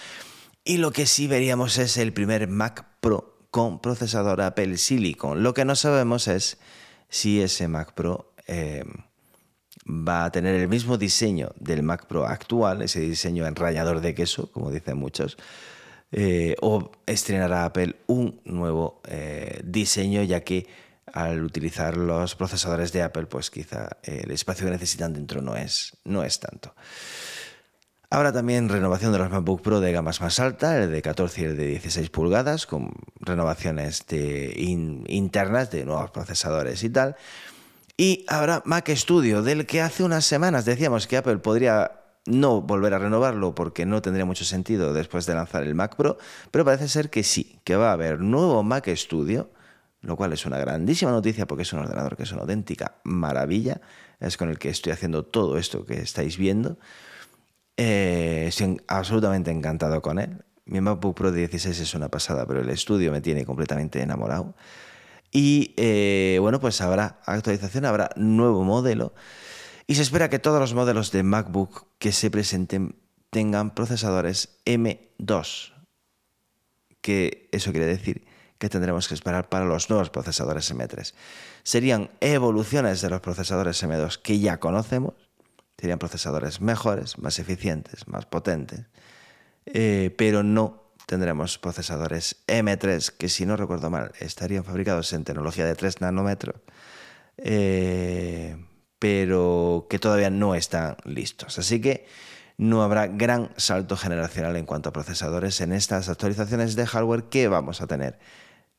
Y 0.63 0.77
lo 0.77 0.91
que 0.91 1.05
sí 1.05 1.27
veríamos 1.27 1.77
es 1.77 1.97
el 1.97 2.13
primer 2.13 2.47
Mac 2.47 2.85
Pro 3.01 3.47
con 3.51 3.79
procesador 3.79 4.41
Apple 4.41 4.77
Silicon. 4.77 5.43
Lo 5.43 5.53
que 5.53 5.65
no 5.65 5.75
sabemos 5.75 6.27
es 6.27 6.57
si 7.09 7.41
ese 7.41 7.67
Mac 7.67 7.93
Pro 7.93 8.35
Em, 8.47 8.87
va 9.87 10.25
a 10.25 10.31
tener 10.31 10.55
el 10.55 10.67
mismo 10.67 10.97
diseño 10.97 11.51
del 11.59 11.83
Mac 11.83 12.07
Pro 12.07 12.25
actual, 12.25 12.81
ese 12.81 12.99
diseño 12.99 13.45
enrayador 13.45 14.01
de 14.01 14.15
queso, 14.15 14.51
como 14.51 14.71
dicen 14.71 14.97
muchos, 14.97 15.37
eh, 16.11 16.55
o 16.61 16.91
estrenará 17.05 17.65
Apple 17.65 17.95
un 18.07 18.39
nuevo 18.45 19.01
eh, 19.07 19.61
diseño, 19.63 20.23
ya 20.23 20.41
que 20.41 20.67
al 21.13 21.43
utilizar 21.43 21.97
los 21.97 22.35
procesadores 22.35 22.91
de 22.91 23.03
Apple, 23.03 23.25
pues 23.27 23.49
quizá 23.49 23.97
el 24.03 24.31
espacio 24.31 24.65
que 24.65 24.71
necesitan 24.71 25.13
dentro 25.13 25.41
no 25.41 25.55
es, 25.55 25.97
no 26.03 26.23
es 26.23 26.39
tanto. 26.39 26.73
Habrá 28.09 28.31
también 28.31 28.69
renovación 28.69 29.11
de 29.11 29.17
los 29.17 29.29
MacBook 29.29 29.61
Pro 29.61 29.79
de 29.79 29.91
gamas 29.91 30.21
más 30.21 30.39
alta, 30.39 30.81
el 30.81 30.91
de 30.91 31.01
14 31.01 31.41
y 31.41 31.43
el 31.45 31.57
de 31.57 31.67
16 31.67 32.09
pulgadas, 32.11 32.65
con 32.65 32.91
renovaciones 33.19 34.05
de 34.07 34.53
internas 35.07 35.71
de 35.71 35.85
nuevos 35.85 36.11
procesadores 36.11 36.83
y 36.83 36.89
tal. 36.89 37.15
Y 37.97 38.25
habrá 38.27 38.61
Mac 38.65 38.89
Studio, 38.89 39.41
del 39.41 39.65
que 39.65 39.81
hace 39.81 40.03
unas 40.03 40.25
semanas 40.25 40.65
decíamos 40.65 41.07
que 41.07 41.17
Apple 41.17 41.37
podría 41.37 41.91
no 42.25 42.61
volver 42.61 42.93
a 42.93 42.99
renovarlo 42.99 43.55
porque 43.55 43.85
no 43.85 44.01
tendría 44.01 44.25
mucho 44.25 44.45
sentido 44.45 44.93
después 44.93 45.25
de 45.25 45.35
lanzar 45.35 45.63
el 45.63 45.75
Mac 45.75 45.95
Pro, 45.95 46.17
pero 46.51 46.65
parece 46.65 46.87
ser 46.87 47.09
que 47.09 47.23
sí, 47.23 47.59
que 47.63 47.75
va 47.75 47.89
a 47.89 47.93
haber 47.93 48.19
nuevo 48.19 48.63
Mac 48.63 48.87
Studio, 48.95 49.49
lo 50.05 50.15
cual 50.15 50.33
es 50.33 50.45
una 50.45 50.59
grandísima 50.59 51.11
noticia 51.11 51.47
porque 51.47 51.63
es 51.63 51.73
un 51.73 51.79
ordenador 51.79 52.15
que 52.15 52.23
es 52.23 52.31
una 52.31 52.41
auténtica 52.41 52.99
maravilla, 53.03 53.81
es 54.19 54.37
con 54.37 54.49
el 54.49 54.59
que 54.59 54.69
estoy 54.69 54.91
haciendo 54.91 55.25
todo 55.25 55.57
esto 55.57 55.85
que 55.85 55.99
estáis 55.99 56.37
viendo. 56.37 56.77
Eh, 57.75 58.45
estoy 58.47 58.79
absolutamente 58.87 59.49
encantado 59.51 60.01
con 60.01 60.19
él. 60.19 60.45
Mi 60.65 60.79
MacBook 60.79 61.15
Pro 61.15 61.31
16 61.31 61.79
es 61.79 61.93
una 61.95 62.09
pasada, 62.09 62.45
pero 62.45 62.61
el 62.61 62.69
estudio 62.69 63.11
me 63.11 63.21
tiene 63.21 63.45
completamente 63.45 64.01
enamorado. 64.01 64.55
Y 65.31 65.73
eh, 65.75 66.37
bueno, 66.39 66.59
pues 66.59 66.79
habrá 66.81 67.19
actualización, 67.25 67.85
habrá 67.85 68.11
nuevo 68.15 68.63
modelo. 68.63 69.13
Y 69.87 69.95
se 69.95 70.03
espera 70.03 70.29
que 70.29 70.39
todos 70.39 70.59
los 70.59 70.73
modelos 70.75 71.11
de 71.11 71.23
MacBook 71.23 71.87
que 71.97 72.11
se 72.11 72.29
presenten 72.29 72.95
tengan 73.31 73.73
procesadores 73.73 74.59
M2. 74.65 75.73
Que 77.01 77.49
eso 77.51 77.71
quiere 77.71 77.87
decir 77.87 78.34
que 78.57 78.69
tendremos 78.69 79.07
que 79.07 79.13
esperar 79.13 79.49
para 79.49 79.65
los 79.65 79.89
nuevos 79.89 80.09
procesadores 80.09 80.73
M3. 80.73 81.13
Serían 81.63 82.09
evoluciones 82.21 83.01
de 83.01 83.09
los 83.09 83.21
procesadores 83.21 83.83
M2 83.83 84.21
que 84.21 84.39
ya 84.39 84.59
conocemos. 84.59 85.13
Serían 85.77 85.99
procesadores 85.99 86.61
mejores, 86.61 87.17
más 87.17 87.39
eficientes, 87.39 88.07
más 88.07 88.25
potentes. 88.25 88.81
Eh, 89.65 90.13
pero 90.17 90.43
no 90.43 90.85
tendremos 91.05 91.57
procesadores 91.57 92.37
M3 92.47 93.11
que 93.17 93.29
si 93.29 93.45
no 93.45 93.57
recuerdo 93.57 93.89
mal 93.89 94.11
estarían 94.19 94.63
fabricados 94.63 95.11
en 95.13 95.23
tecnología 95.23 95.65
de 95.65 95.75
3 95.75 96.01
nanómetros, 96.01 96.55
eh, 97.37 98.55
pero 98.99 99.87
que 99.89 99.99
todavía 99.99 100.29
no 100.29 100.55
están 100.55 100.97
listos. 101.03 101.59
Así 101.59 101.81
que 101.81 102.05
no 102.57 102.83
habrá 102.83 103.07
gran 103.07 103.51
salto 103.57 103.97
generacional 103.97 104.55
en 104.55 104.65
cuanto 104.65 104.89
a 104.89 104.93
procesadores 104.93 105.59
en 105.61 105.73
estas 105.73 106.09
actualizaciones 106.09 106.75
de 106.75 106.87
hardware 106.87 107.23
que 107.25 107.47
vamos 107.47 107.81
a 107.81 107.87
tener 107.87 108.17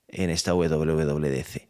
en 0.09 0.31
esta 0.31 0.55
WWDC. 0.55 1.69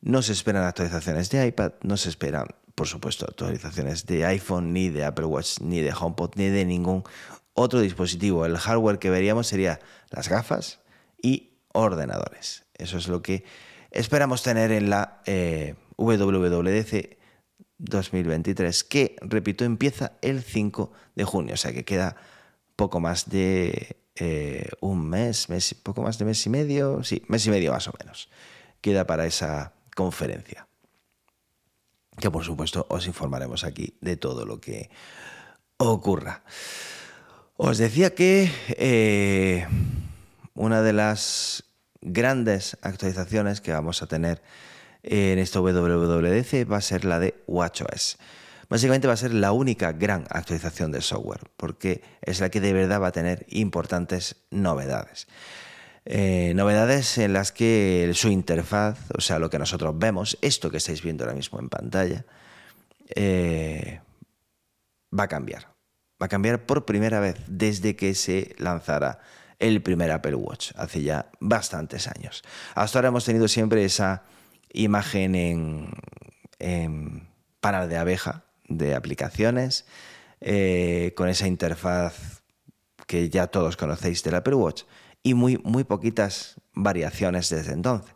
No 0.00 0.22
se 0.22 0.32
esperan 0.32 0.64
actualizaciones 0.64 1.30
de 1.30 1.46
iPad, 1.46 1.72
no 1.82 1.96
se 1.96 2.08
esperan, 2.08 2.46
por 2.74 2.86
supuesto, 2.86 3.26
actualizaciones 3.26 4.06
de 4.06 4.24
iPhone, 4.26 4.72
ni 4.72 4.88
de 4.88 5.04
Apple 5.04 5.26
Watch, 5.26 5.60
ni 5.60 5.80
de 5.80 5.92
HomePod, 5.92 6.36
ni 6.36 6.48
de 6.48 6.64
ningún 6.64 7.02
otro 7.54 7.80
dispositivo. 7.80 8.46
El 8.46 8.56
hardware 8.56 8.98
que 8.98 9.10
veríamos 9.10 9.48
sería 9.48 9.80
las 10.10 10.28
gafas 10.28 10.80
y 11.20 11.58
ordenadores. 11.72 12.64
Eso 12.74 12.96
es 12.96 13.08
lo 13.08 13.22
que 13.22 13.44
esperamos 13.90 14.42
tener 14.42 14.70
en 14.70 14.90
la 14.90 15.20
eh, 15.26 15.74
WWDC 15.96 17.18
2023, 17.78 18.84
que, 18.84 19.16
repito, 19.20 19.64
empieza 19.64 20.12
el 20.22 20.42
5 20.42 20.92
de 21.14 21.24
junio, 21.24 21.54
o 21.54 21.56
sea 21.56 21.72
que 21.72 21.84
queda 21.84 22.16
poco 22.76 23.00
más 23.00 23.28
de 23.28 23.96
eh, 24.20 24.68
un 24.80 25.08
mes, 25.08 25.46
poco 25.82 26.02
más 26.02 26.18
de 26.18 26.24
mes 26.24 26.44
y 26.46 26.50
medio, 26.50 27.02
sí, 27.04 27.22
mes 27.28 27.46
y 27.46 27.50
medio 27.50 27.72
más 27.72 27.88
o 27.88 27.92
menos, 27.98 28.28
queda 28.80 29.06
para 29.06 29.26
esa 29.26 29.72
conferencia. 29.94 30.66
Que 32.18 32.30
por 32.30 32.44
supuesto 32.44 32.86
os 32.90 33.06
informaremos 33.06 33.64
aquí 33.64 33.96
de 34.00 34.16
todo 34.16 34.44
lo 34.44 34.60
que 34.60 34.90
ocurra. 35.76 36.42
Os 37.56 37.78
decía 37.78 38.14
que 38.14 38.50
eh, 38.70 39.66
una 40.54 40.82
de 40.82 40.92
las 40.92 41.64
grandes 42.00 42.76
actualizaciones 42.82 43.60
que 43.60 43.72
vamos 43.72 44.02
a 44.02 44.06
tener 44.06 44.42
en 45.02 45.38
esta 45.38 45.60
WWDC 45.60 46.70
va 46.70 46.78
a 46.78 46.82
ser 46.82 47.04
la 47.04 47.18
de 47.18 47.34
WatchOS. 47.46 48.18
Básicamente 48.68 49.06
va 49.06 49.14
a 49.14 49.18
ser 49.18 49.32
la 49.32 49.52
única 49.52 49.92
gran 49.92 50.26
actualización 50.30 50.92
de 50.92 51.00
software, 51.00 51.50
porque 51.56 52.02
es 52.20 52.40
la 52.40 52.50
que 52.50 52.60
de 52.60 52.72
verdad 52.72 53.00
va 53.00 53.08
a 53.08 53.12
tener 53.12 53.46
importantes 53.48 54.36
novedades. 54.50 55.26
Eh, 56.04 56.52
novedades 56.54 57.18
en 57.18 57.32
las 57.32 57.52
que 57.52 58.10
su 58.14 58.28
interfaz, 58.28 58.98
o 59.16 59.20
sea, 59.20 59.38
lo 59.38 59.50
que 59.50 59.58
nosotros 59.58 59.98
vemos, 59.98 60.38
esto 60.42 60.70
que 60.70 60.78
estáis 60.78 61.02
viendo 61.02 61.24
ahora 61.24 61.36
mismo 61.36 61.58
en 61.58 61.68
pantalla, 61.68 62.24
eh, 63.14 64.00
va 65.18 65.24
a 65.24 65.28
cambiar 65.28 65.78
va 66.20 66.26
a 66.26 66.28
cambiar 66.28 66.66
por 66.66 66.84
primera 66.84 67.20
vez 67.20 67.36
desde 67.46 67.96
que 67.96 68.14
se 68.14 68.54
lanzara 68.58 69.20
el 69.58 69.82
primer 69.82 70.10
Apple 70.10 70.34
Watch, 70.34 70.72
hace 70.76 71.02
ya 71.02 71.30
bastantes 71.40 72.06
años. 72.06 72.42
Hasta 72.74 72.98
ahora 72.98 73.08
hemos 73.08 73.24
tenido 73.24 73.48
siempre 73.48 73.84
esa 73.84 74.24
imagen 74.72 75.34
en, 75.34 75.90
en 76.58 77.28
panel 77.60 77.88
de 77.88 77.96
abeja 77.96 78.44
de 78.68 78.94
aplicaciones, 78.94 79.86
eh, 80.40 81.12
con 81.16 81.28
esa 81.28 81.48
interfaz 81.48 82.42
que 83.06 83.28
ya 83.30 83.46
todos 83.48 83.76
conocéis 83.76 84.22
del 84.22 84.36
Apple 84.36 84.54
Watch 84.54 84.82
y 85.22 85.34
muy, 85.34 85.58
muy 85.64 85.84
poquitas 85.84 86.56
variaciones 86.74 87.48
desde 87.48 87.72
entonces. 87.72 88.14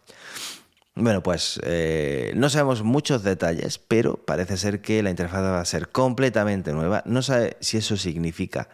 Bueno, 0.94 1.23
pues 1.23 1.59
eh, 1.64 2.32
no 2.37 2.50
sabemos 2.50 2.82
muchos 2.82 3.23
detalles, 3.23 3.78
pero 3.78 4.16
parece 4.16 4.59
ser 4.59 4.82
que 4.82 5.02
la 5.02 5.09
interfaz 5.09 5.42
va 5.42 5.61
a 5.61 5.64
ser 5.64 5.88
completamente 5.88 6.73
nueva. 6.73 7.02
No 7.06 7.23
sabe 7.23 7.56
si 7.61 7.78
eso 7.78 7.97
significa 7.97 8.68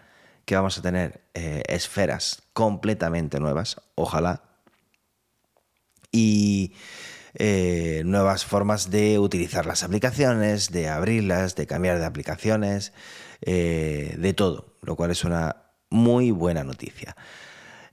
que 0.44 0.56
vamos 0.56 0.76
a 0.78 0.82
tener 0.82 1.20
eh, 1.34 1.62
esferas 1.68 2.42
completamente 2.52 3.38
nuevas, 3.38 3.80
ojalá. 3.94 4.42
Y 6.10 6.72
eh, 7.38 8.02
nuevas 8.04 8.44
formas 8.44 8.90
de 8.90 9.18
utilizar 9.18 9.64
las 9.64 9.82
aplicaciones, 9.82 10.70
de 10.70 10.88
abrirlas, 10.88 11.54
de 11.54 11.66
cambiar 11.66 11.98
de 11.98 12.04
aplicaciones, 12.04 12.92
de 13.40 14.34
todo. 14.36 14.74
lo 14.82 14.96
cual 14.96 15.12
es 15.12 15.24
una 15.24 15.68
muy 15.90 16.30
buena 16.30 16.64
noticia. 16.64 17.16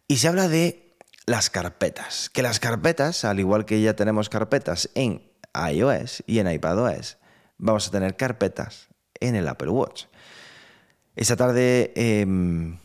Y 0.08 0.18
se 0.18 0.28
habla 0.28 0.48
de 0.48 0.98
las 1.26 1.50
carpetas, 1.50 2.30
que 2.30 2.42
las 2.42 2.60
carpetas, 2.60 3.26
al 3.26 3.40
igual 3.40 3.66
que 3.66 3.82
ya 3.82 3.96
tenemos 3.96 4.30
carpetas 4.30 4.90
en 4.96 5.22
iOS 5.72 6.24
y 6.28 6.40
en 6.40 6.52
iPadOS, 6.52 7.18
vamos 7.58 7.88
a 7.88 7.92
tener 7.92 8.16
carpetas 8.16 8.90
en 9.20 9.36
el 9.36 9.48
Apple 9.48 9.70
Watch. 9.70 10.06
Esta 11.16 11.36
tarde 11.36 11.94
em, 11.96 12.78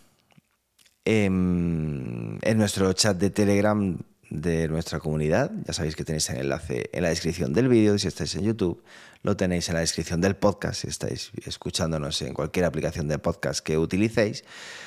em, 1.04 2.38
en 2.40 2.58
nuestro 2.58 2.92
chat 2.92 3.16
de 3.16 3.30
Telegram 3.30 3.98
de 4.30 4.68
nuestra 4.68 5.00
comunidad, 5.00 5.50
ya 5.66 5.72
sabéis 5.72 5.96
que 5.96 6.04
tenéis 6.04 6.30
el 6.30 6.38
enlace 6.38 6.88
en 6.92 7.02
la 7.02 7.08
descripción 7.08 7.52
del 7.52 7.68
vídeo, 7.68 7.98
si 7.98 8.06
estáis 8.06 8.34
en 8.36 8.44
YouTube, 8.44 8.82
lo 9.22 9.36
tenéis 9.36 9.68
en 9.68 9.74
la 9.74 9.80
descripción 9.80 10.20
del 10.20 10.36
podcast, 10.36 10.82
si 10.82 10.88
estáis 10.88 11.32
escuchándonos 11.44 12.22
en 12.22 12.32
cualquier 12.32 12.64
aplicación 12.64 13.08
de 13.08 13.18
podcast 13.18 13.60
que 13.60 13.76
utilicéis, 13.76 14.44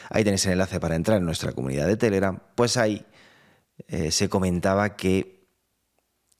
ahí 0.09 0.23
tenéis 0.23 0.45
el 0.45 0.53
enlace 0.53 0.79
para 0.79 0.95
entrar 0.95 1.17
en 1.17 1.25
nuestra 1.25 1.51
comunidad 1.51 1.88
de 1.88 1.97
Telegram, 1.97 2.39
pues 2.55 2.77
ahí 2.77 3.05
eh, 3.89 4.12
se 4.12 4.29
comentaba 4.29 4.95
que 4.95 5.45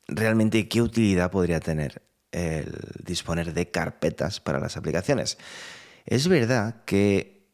realmente 0.08 0.70
qué 0.70 0.82
utilidad 0.82 1.30
podría 1.30 1.60
tener 1.60 2.02
el 2.32 2.74
disponer 3.04 3.54
de 3.54 3.70
carpetas 3.70 4.40
para 4.40 4.60
las 4.60 4.78
aplicaciones. 4.78 5.38
Es 6.06 6.28
verdad 6.30 6.84
que 6.86 7.50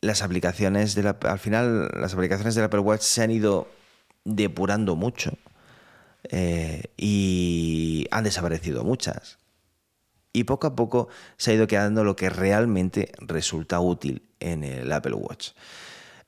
las 0.00 0.22
aplicaciones 0.22 0.94
de 0.94 1.04
la, 1.04 1.16
al 1.22 1.38
final 1.38 1.88
las 1.94 2.14
aplicaciones 2.14 2.54
del 2.54 2.64
Apple 2.64 2.80
Watch 2.80 3.02
se 3.02 3.22
han 3.22 3.30
ido 3.30 3.68
depurando 4.26 4.96
mucho 4.96 5.38
eh, 6.24 6.82
y 6.96 8.06
han 8.10 8.24
desaparecido 8.24 8.84
muchas. 8.84 9.38
Y 10.32 10.44
poco 10.44 10.66
a 10.66 10.76
poco 10.76 11.08
se 11.38 11.52
ha 11.52 11.54
ido 11.54 11.66
quedando 11.66 12.04
lo 12.04 12.16
que 12.16 12.28
realmente 12.28 13.12
resulta 13.20 13.80
útil 13.80 14.28
en 14.40 14.64
el 14.64 14.92
Apple 14.92 15.14
Watch. 15.14 15.52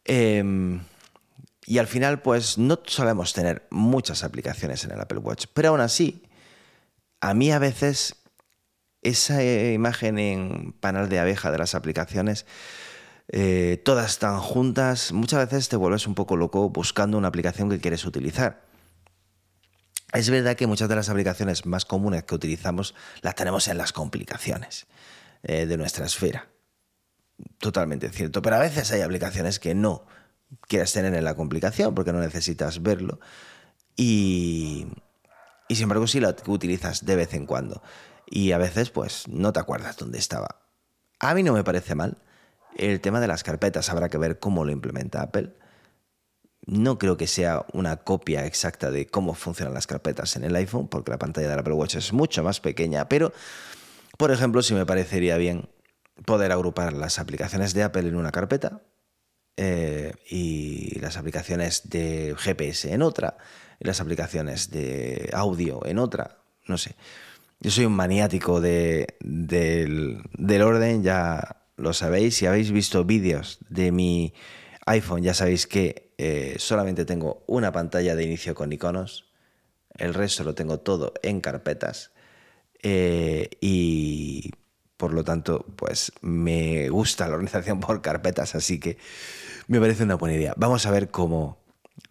Em, 0.05 0.81
y 1.67 1.77
al 1.79 1.87
final, 1.87 2.23
pues 2.23 2.57
no 2.57 2.81
solemos 2.87 3.35
tener 3.35 3.67
muchas 3.71 4.25
aplicaciones 4.25 4.85
en 4.85 4.93
el 4.93 5.01
Apple 5.01 5.19
Watch, 5.19 5.47
pero 5.53 5.71
aún 5.71 5.81
así, 5.81 6.23
a 7.21 7.35
mí 7.35 7.53
a 7.53 7.59
veces 7.59 8.15
esa 9.03 9.45
imagen 9.45 10.19
en 10.19 10.73
panel 10.73 11.09
de 11.09 11.19
abeja 11.19 11.51
de 11.51 11.59
las 11.59 11.75
aplicaciones, 11.75 12.47
eh, 13.31 13.81
todas 13.85 14.11
están 14.13 14.41
juntas, 14.41 15.13
muchas 15.13 15.47
veces 15.47 15.69
te 15.69 15.77
vuelves 15.77 16.07
un 16.07 16.15
poco 16.15 16.37
loco 16.37 16.71
buscando 16.71 17.19
una 17.19 17.29
aplicación 17.29 17.69
que 17.69 17.79
quieres 17.79 18.05
utilizar. 18.07 18.67
Es 20.13 20.31
verdad 20.31 20.57
que 20.57 20.67
muchas 20.67 20.89
de 20.89 20.97
las 20.97 21.11
aplicaciones 21.11 21.67
más 21.67 21.85
comunes 21.85 22.25
que 22.25 22.35
utilizamos 22.35 22.95
las 23.21 23.35
tenemos 23.35 23.69
en 23.69 23.77
las 23.77 23.93
complicaciones 23.93 24.87
eh, 25.43 25.67
de 25.67 25.77
nuestra 25.77 26.07
esfera. 26.07 26.49
Totalmente 27.59 28.09
cierto. 28.09 28.41
Pero 28.41 28.57
a 28.57 28.61
veces 28.61 28.91
hay 28.91 29.03
aplicaciones 29.03 29.59
que 29.59 29.75
no 29.75 30.07
quieres 30.67 30.93
tener 30.95 31.15
en 31.15 31.25
la 31.25 31.35
complicación 31.35 31.95
porque 31.95 32.13
no 32.13 32.21
necesitas 32.21 32.83
verlo. 32.83 33.21
Y, 33.97 34.87
y 35.69 35.75
sin 35.75 35.85
embargo 35.85 36.07
sí 36.07 36.21
la 36.21 36.35
utilizas 36.47 37.05
de 37.05 37.17
vez 37.17 37.35
en 37.35 37.45
cuando. 37.45 37.83
Y 38.25 38.53
a 38.53 38.59
veces 38.59 38.89
pues 38.89 39.29
no 39.29 39.53
te 39.53 39.61
acuerdas 39.61 39.99
dónde 39.99 40.19
estaba. 40.19 40.63
A 41.21 41.35
mí 41.35 41.43
no 41.43 41.53
me 41.53 41.65
parece 41.65 41.95
mal. 41.95 42.17
El 42.77 43.01
tema 43.01 43.21
de 43.21 43.27
las 43.27 43.43
carpetas 43.43 43.91
habrá 43.91 44.09
que 44.09 44.19
ver 44.19 44.39
cómo 44.39 44.65
lo 44.65 44.73
implementa 44.73 45.23
Apple. 45.23 45.55
No 46.67 46.99
creo 46.99 47.17
que 47.17 47.27
sea 47.27 47.65
una 47.73 47.97
copia 47.97 48.45
exacta 48.45 48.91
de 48.91 49.07
cómo 49.07 49.35
funcionan 49.35 49.75
las 49.75 49.87
carpetas 49.87 50.37
en 50.37 50.45
el 50.45 50.55
iPhone, 50.57 50.89
porque 50.89 51.11
la 51.11 51.19
pantalla 51.19 51.49
del 51.49 51.59
Apple 51.59 51.75
Watch 51.75 51.97
es 51.97 52.13
mucho 52.13 52.43
más 52.43 52.61
pequeña, 52.61 53.09
pero, 53.09 53.33
por 54.19 54.31
ejemplo, 54.31 54.63
si 54.63 54.75
me 54.75 54.85
parecería 54.85 55.37
bien 55.39 55.69
poder 56.25 56.53
agrupar 56.53 56.93
las 56.93 57.19
aplicaciones 57.19 57.75
de 57.75 57.85
Apple 57.85 58.09
en 58.09 58.17
una 58.17 58.33
carpeta, 58.33 58.83
eh, 59.57 60.13
y 60.31 61.01
las 61.01 61.17
aplicaciones 61.17 61.91
de 61.91 62.37
GPS 62.39 62.93
en 62.93 63.03
otra, 63.03 63.39
y 63.81 63.87
las 63.87 64.01
aplicaciones 64.01 64.71
de 64.71 65.31
audio 65.33 65.85
en 65.85 65.99
otra, 65.99 66.39
no 66.67 66.79
sé. 66.79 66.95
Yo 67.61 67.73
soy 67.73 67.87
un 67.87 67.95
maniático 67.95 68.61
de, 68.61 69.17
del, 69.21 70.63
orden, 70.63 71.03
ya 71.03 71.58
lo 71.79 71.95
sabéis. 71.95 72.37
Si 72.37 72.47
habéis 72.47 72.71
visto 72.71 73.05
vídeos 73.05 73.59
de 73.69 73.93
mi 73.93 74.35
iPhone, 74.87 75.23
ya 75.23 75.35
sabéis 75.35 75.67
que 75.67 76.13
eh, 76.19 76.57
solamente 76.59 77.05
tengo 77.05 77.45
una 77.47 77.73
pantalla 77.73 78.15
de 78.15 78.25
inicio 78.25 78.55
con 78.55 78.73
iconos. 78.73 79.27
El 79.97 80.15
resto 80.15 80.45
lo 80.45 80.55
tengo 80.55 80.81
todo 80.81 81.15
en 81.23 81.41
carpetas. 81.41 82.13
Eh, 82.83 83.49
y 83.61 84.51
por 84.97 85.15
lo 85.15 85.25
tanto, 85.25 85.65
pues 85.77 86.13
me 86.21 86.89
gusta 86.91 87.29
la 87.29 87.35
organización 87.35 87.81
por 87.81 88.03
carpetas, 88.03 88.55
así 88.55 88.79
que 88.79 88.99
me 89.69 89.81
parece 89.81 90.03
una 90.03 90.17
buena 90.17 90.37
idea. 90.37 90.55
Vamos 90.57 90.85
a 90.87 90.91
ver 90.91 91.09
cómo, 91.09 91.59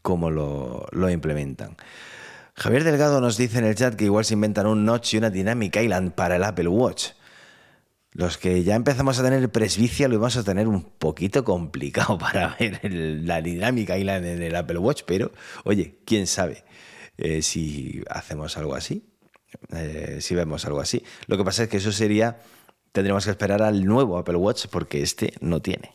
cómo 0.02 0.32
lo, 0.32 1.10
implementan. 1.10 1.76
Javier 2.56 2.84
Delgado 2.84 3.22
nos 3.22 3.38
dice 3.38 3.60
en 3.60 3.66
el 3.66 3.76
chat 3.76 3.96
que 3.96 4.06
igual 4.06 4.26
se 4.26 4.34
inventan 4.34 4.66
un 4.66 4.84
notch 4.84 5.14
y 5.14 5.18
una 5.18 5.30
Dynamic 5.30 5.76
Island 5.76 6.14
para 6.14 6.38
el 6.38 6.44
Apple 6.44 6.70
Watch. 6.70 7.10
Los 8.18 8.40
que 8.40 8.64
ya 8.64 8.74
empezamos 8.74 9.20
a 9.20 9.24
tener 9.24 9.48
presbicia 9.52 10.08
lo 10.08 10.18
vamos 10.18 10.38
a 10.38 10.44
tener 10.44 10.68
un 10.68 10.82
poquito 10.82 11.44
complicado 11.44 12.18
para 12.18 12.56
ver 12.60 12.80
la 12.92 13.44
Dynamic 13.44 13.92
Island 13.96 14.26
en 14.26 14.42
el 14.42 14.56
Apple 14.56 14.80
Watch, 14.80 15.04
pero 15.06 15.32
oye, 15.66 16.00
quién 16.04 16.26
sabe 16.26 16.64
eh, 17.20 17.44
si 17.44 18.02
hacemos 18.10 18.58
algo 18.58 18.74
así, 18.74 19.08
eh, 19.72 20.18
si 20.20 20.34
vemos 20.34 20.66
algo 20.66 20.82
así. 20.82 21.04
Lo 21.28 21.38
que 21.38 21.44
pasa 21.44 21.62
es 21.62 21.70
que 21.70 21.78
eso 21.78 21.92
sería, 21.92 22.40
tendríamos 22.92 23.24
que 23.24 23.30
esperar 23.30 23.62
al 23.62 23.86
nuevo 23.86 24.18
Apple 24.18 24.38
Watch 24.38 24.66
porque 24.72 25.04
este 25.04 25.34
no 25.40 25.62
tiene. 25.62 25.92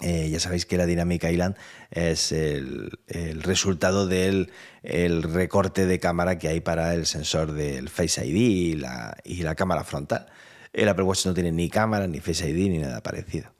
Eh, 0.00 0.30
ya 0.30 0.40
sabéis 0.40 0.64
que 0.64 0.78
la 0.78 0.86
Dynamic 0.86 1.24
Island 1.24 1.56
es 1.90 2.32
el, 2.32 2.98
resultado 3.42 4.06
del 4.06 4.50
recorte 4.82 5.84
de 5.84 6.00
cámara 6.00 6.38
que 6.38 6.48
hay 6.48 6.60
para 6.60 6.94
el 6.94 7.04
sensor 7.04 7.52
del 7.52 7.90
Face 7.90 8.24
ID 8.24 8.36
y 8.36 8.72
la, 8.76 9.18
y 9.22 9.42
la, 9.42 9.54
cámara 9.54 9.84
frontal. 9.84 10.28
El 10.76 10.88
Apple 10.88 11.04
Watch 11.04 11.26
no 11.26 11.34
tiene 11.34 11.52
ni 11.52 11.68
cámara, 11.68 12.06
ni 12.06 12.20
Face 12.20 12.48
ID, 12.48 12.70
ni 12.70 12.78
nada 12.78 13.02
parecido. 13.02 13.50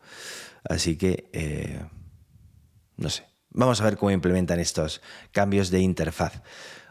Así 0.68 0.96
que, 0.96 1.28
eh, 1.32 1.80
no 2.96 3.10
sé. 3.10 3.24
Vamos 3.50 3.80
a 3.80 3.84
ver 3.84 3.96
cómo 3.96 4.10
implementan 4.10 4.60
estos 4.60 5.00
cambios 5.32 5.70
de 5.70 5.80
interfaz. 5.80 6.42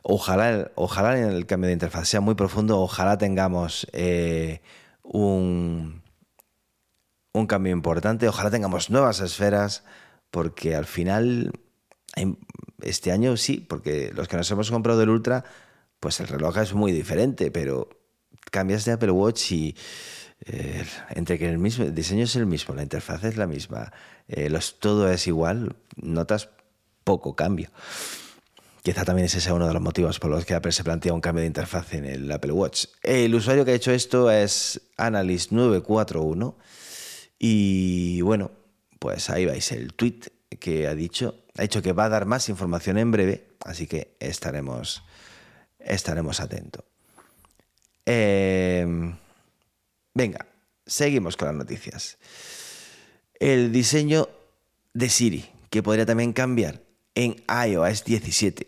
Ojalá, 0.01 0.71
ojalá 0.75 1.17
el 1.19 1.45
cambio 1.45 1.67
de 1.67 1.73
interfaz 1.73 2.07
sea 2.07 2.21
muy 2.21 2.35
profundo, 2.35 2.79
ojalá 2.79 3.17
tengamos 3.17 3.87
eh, 3.93 4.61
un 5.03 6.03
un 7.35 7.47
cambio 7.47 7.73
importante. 7.73 8.27
Ojalá 8.27 8.49
tengamos 8.49 8.89
nuevas 8.89 9.19
esferas, 9.19 9.83
porque 10.31 10.75
al 10.75 10.85
final, 10.85 11.51
este 12.81 13.11
año 13.11 13.37
sí, 13.37 13.59
porque 13.59 14.11
los 14.15 14.27
que 14.27 14.37
nos 14.37 14.49
hemos 14.51 14.71
comprado 14.71 15.03
el 15.03 15.09
Ultra, 15.09 15.43
pues 15.99 16.19
el 16.19 16.27
reloj 16.27 16.57
es 16.57 16.73
muy 16.73 16.91
diferente, 16.91 17.51
pero 17.51 17.89
cambias 18.51 18.85
de 18.85 18.93
Apple 18.93 19.11
Watch 19.11 19.51
y 19.51 19.75
eh, 20.45 20.85
entre 21.09 21.39
que 21.39 21.49
el, 21.49 21.61
diseño 21.93 22.23
es 22.23 22.35
el 22.35 22.45
mismo, 22.45 22.75
la 22.75 22.83
interfaz 22.83 23.23
es 23.23 23.37
la 23.37 23.47
misma, 23.47 23.91
eh, 24.27 24.51
todo 24.79 25.09
es 25.09 25.27
igual, 25.27 25.75
notas 25.95 26.49
poco 27.03 27.35
cambio. 27.35 27.69
Quizá 28.83 29.03
también 29.03 29.25
ese 29.25 29.41
sea 29.41 29.55
uno 29.55 29.67
de 29.67 29.73
los 29.73 29.81
motivos 29.81 30.19
por 30.19 30.29
los 30.29 30.45
que 30.45 30.53
Apple 30.53 30.71
se 30.71 30.83
plantea 30.83 31.13
un 31.13 31.21
cambio 31.21 31.41
de 31.41 31.47
interfaz 31.47 31.93
en 31.93 32.05
el 32.05 32.31
Apple 32.31 32.51
Watch. 32.51 32.85
El 33.01 33.33
usuario 33.33 33.65
que 33.65 33.71
ha 33.71 33.75
hecho 33.75 33.91
esto 33.91 34.29
es 34.29 34.79
Analyst941 34.97 36.55
y 37.39 38.21
bueno, 38.21 38.51
pues 38.99 39.29
ahí 39.29 39.45
vais 39.45 39.71
el 39.71 39.93
tweet 39.93 40.19
que 40.59 40.87
ha 40.87 40.93
dicho. 40.93 41.45
Ha 41.57 41.63
dicho 41.63 41.81
que 41.81 41.93
va 41.93 42.05
a 42.05 42.09
dar 42.09 42.25
más 42.25 42.49
información 42.49 42.97
en 42.97 43.11
breve, 43.11 43.47
así 43.63 43.87
que 43.87 44.15
estaremos, 44.19 45.03
estaremos 45.79 46.39
atentos. 46.39 46.83
Em, 48.05 49.15
venga, 50.13 50.45
seguimos 50.85 51.37
con 51.37 51.47
las 51.47 51.55
noticias. 51.55 52.17
El 53.39 53.71
diseño 53.71 54.29
de 54.93 55.09
Siri, 55.09 55.45
que 55.69 55.83
podría 55.83 56.05
también 56.05 56.33
cambiar 56.33 56.81
en 57.15 57.43
iOS 57.49 58.03
17. 58.03 58.67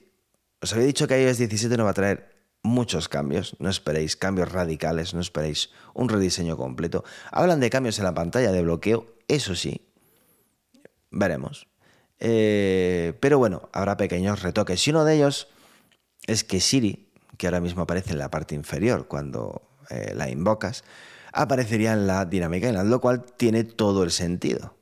Os 0.61 0.73
había 0.73 0.85
dicho 0.85 1.07
que 1.07 1.21
iOS 1.21 1.37
17 1.37 1.77
no 1.77 1.85
va 1.85 1.91
a 1.91 1.93
traer 1.93 2.35
muchos 2.63 3.07
cambios, 3.07 3.55
no 3.59 3.69
esperéis 3.69 4.15
cambios 4.15 4.51
radicales, 4.51 5.13
no 5.13 5.21
esperéis 5.21 5.69
un 5.93 6.09
rediseño 6.09 6.57
completo. 6.57 7.03
Hablan 7.31 7.59
de 7.59 7.69
cambios 7.69 7.97
en 7.99 8.05
la 8.05 8.13
pantalla 8.13 8.51
de 8.51 8.61
bloqueo, 8.61 9.15
eso 9.27 9.55
sí, 9.55 9.87
veremos. 11.11 11.67
Eh, 12.19 13.13
pero 13.19 13.37
bueno, 13.37 13.69
habrá 13.73 13.97
pequeños 13.97 14.41
retoques. 14.41 14.85
Y 14.87 14.91
uno 14.91 15.05
de 15.05 15.15
ellos 15.15 15.47
es 16.25 16.43
que 16.43 16.59
Siri, 16.59 17.06
que 17.37 17.47
ahora 17.47 17.61
mismo 17.61 17.83
aparece 17.83 18.11
en 18.11 18.19
la 18.19 18.29
parte 18.29 18.55
inferior 18.55 19.07
cuando 19.07 19.69
eh, 19.89 20.13
la 20.15 20.29
invocas, 20.29 20.83
aparecería 21.33 21.93
en 21.93 22.07
la 22.07 22.25
dinámica 22.25 22.67
en 22.67 22.89
lo 22.89 23.01
cual 23.01 23.25
tiene 23.37 23.63
todo 23.63 24.03
el 24.03 24.11
sentido. 24.11 24.75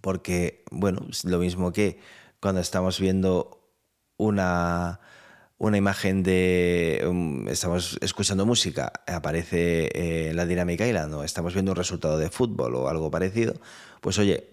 Porque, 0.00 0.64
bueno, 0.70 1.06
lo 1.24 1.38
mismo 1.38 1.72
que 1.72 1.98
cuando 2.40 2.60
estamos 2.60 3.00
viendo 3.00 3.74
una 4.16 5.00
una 5.58 5.76
imagen 5.76 6.22
de. 6.22 7.04
um, 7.06 7.48
estamos 7.48 7.98
escuchando 8.00 8.46
música, 8.46 8.92
aparece 9.06 9.88
eh, 9.92 10.32
la 10.34 10.46
Dynamic 10.46 10.80
Island, 10.80 11.12
o 11.14 11.24
estamos 11.24 11.52
viendo 11.52 11.72
un 11.72 11.76
resultado 11.76 12.18
de 12.18 12.30
fútbol 12.30 12.76
o 12.76 12.88
algo 12.88 13.10
parecido, 13.10 13.54
pues 14.00 14.18
oye, 14.18 14.48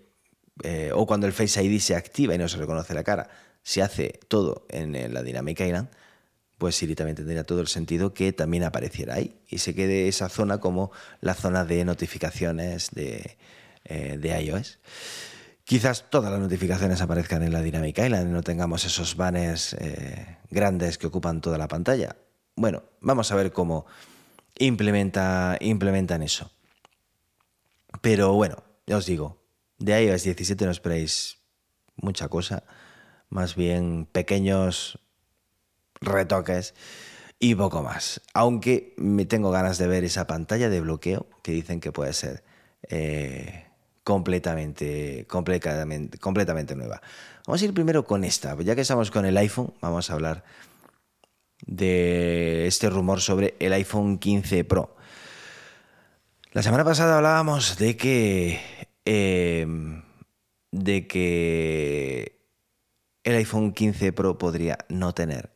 eh, 0.63 0.91
o 0.93 1.06
cuando 1.06 1.28
el 1.28 1.34
Face 1.34 1.63
ID 1.63 1.80
se 1.80 1.95
activa 1.95 2.34
y 2.34 2.38
no 2.38 2.47
se 2.47 2.58
reconoce 2.58 2.93
la 2.93 3.04
cara, 3.04 3.30
se 3.62 3.82
hace 3.82 4.19
todo 4.28 4.65
en 4.69 4.95
eh, 4.95 5.08
la 5.10 5.21
Dynamic 5.21 5.60
Island, 5.60 5.89
pues 6.58 6.76
Siri 6.76 6.96
también 6.96 7.15
tendría 7.15 7.44
todo 7.44 7.62
el 7.62 7.68
sentido 7.68 8.13
que 8.13 8.32
también 8.34 8.63
apareciera 8.63 9.15
ahí 9.15 9.39
y 9.48 9.58
se 9.58 9.76
quede 9.76 10.08
esa 10.08 10.30
zona 10.30 10.60
como 10.60 10.91
la 11.22 11.34
zona 11.34 11.65
de 11.65 11.84
notificaciones 11.86 12.91
de, 12.91 13.38
eh, 13.84 14.18
de 14.18 14.41
iOS. 14.41 14.80
Quizás 15.63 16.10
todas 16.10 16.32
las 16.32 16.39
notificaciones 16.39 17.02
aparezcan 17.02 17.44
en 17.44 17.52
la 17.52 17.62
Dynamic 17.62 17.98
Island 17.98 18.30
y 18.30 18.32
no 18.32 18.44
tengamos 18.44 18.86
esos 18.86 19.15
banners 19.15 19.74
eh, 19.80 20.38
grandes 20.50 20.98
que 20.98 21.08
ocupan 21.08 21.41
toda 21.41 21.58
la 21.58 21.68
pantalla. 21.68 22.15
Bueno, 22.56 22.84
vamos 23.02 23.32
a 23.32 23.36
ver 23.36 23.52
cómo 23.52 23.86
implementa, 24.58 25.58
implementan 25.60 26.22
eso. 26.22 26.52
Pero 28.02 28.34
bueno, 28.34 28.63
ya 28.86 28.98
os 28.98 29.06
digo, 29.06 29.41
de 29.80 30.04
iOS 30.04 30.24
17 30.24 30.65
no 30.65 30.72
esperéis 30.72 31.39
mucha 31.96 32.28
cosa, 32.28 32.63
más 33.30 33.56
bien 33.56 34.08
pequeños 34.12 35.00
retoques 36.01 36.73
y 37.39 37.55
poco 37.55 37.84
más. 37.84 38.21
Aunque 38.34 38.93
me 38.97 39.25
tengo 39.25 39.51
ganas 39.51 39.77
de 39.77 39.88
ver 39.88 40.03
esa 40.03 40.27
pantalla 40.27 40.69
de 40.69 40.81
bloqueo 40.81 41.27
que 41.43 41.51
dicen 41.51 41.79
que 41.79 41.91
puede 41.91 42.13
ser 42.13 42.43
eh, 42.89 43.65
completamente, 44.03 45.25
completamente, 45.27 46.17
completamente 46.17 46.75
nueva. 46.75 47.01
Vamos 47.45 47.62
a 47.62 47.65
ir 47.65 47.73
primero 47.73 48.05
con 48.05 48.23
esta. 48.23 48.55
Ya 48.62 48.75
que 48.75 48.81
estamos 48.81 49.12
con 49.12 49.25
el 49.25 49.38
iPhone, 49.38 49.73
vamos 49.81 50.10
a 50.10 50.13
hablar 50.13 50.43
de 51.65 52.67
este 52.67 52.89
rumor 52.89 53.21
sobre 53.21 53.55
el 53.60 53.73
iPhone 53.73 54.17
15 54.17 54.63
Pro. 54.63 54.95
La 56.51 56.63
semana 56.63 56.86
pasada 56.86 57.17
hablábamos 57.17 57.77
de 57.77 57.97
que. 57.97 58.60
eh, 59.05 59.67
de 60.75 61.08
que 61.08 62.41
el 63.23 63.36
iPhone 63.36 63.73
15 63.73 64.13
Pro 64.13 64.38
podría 64.38 64.77
no 64.89 65.13
tener 65.13 65.55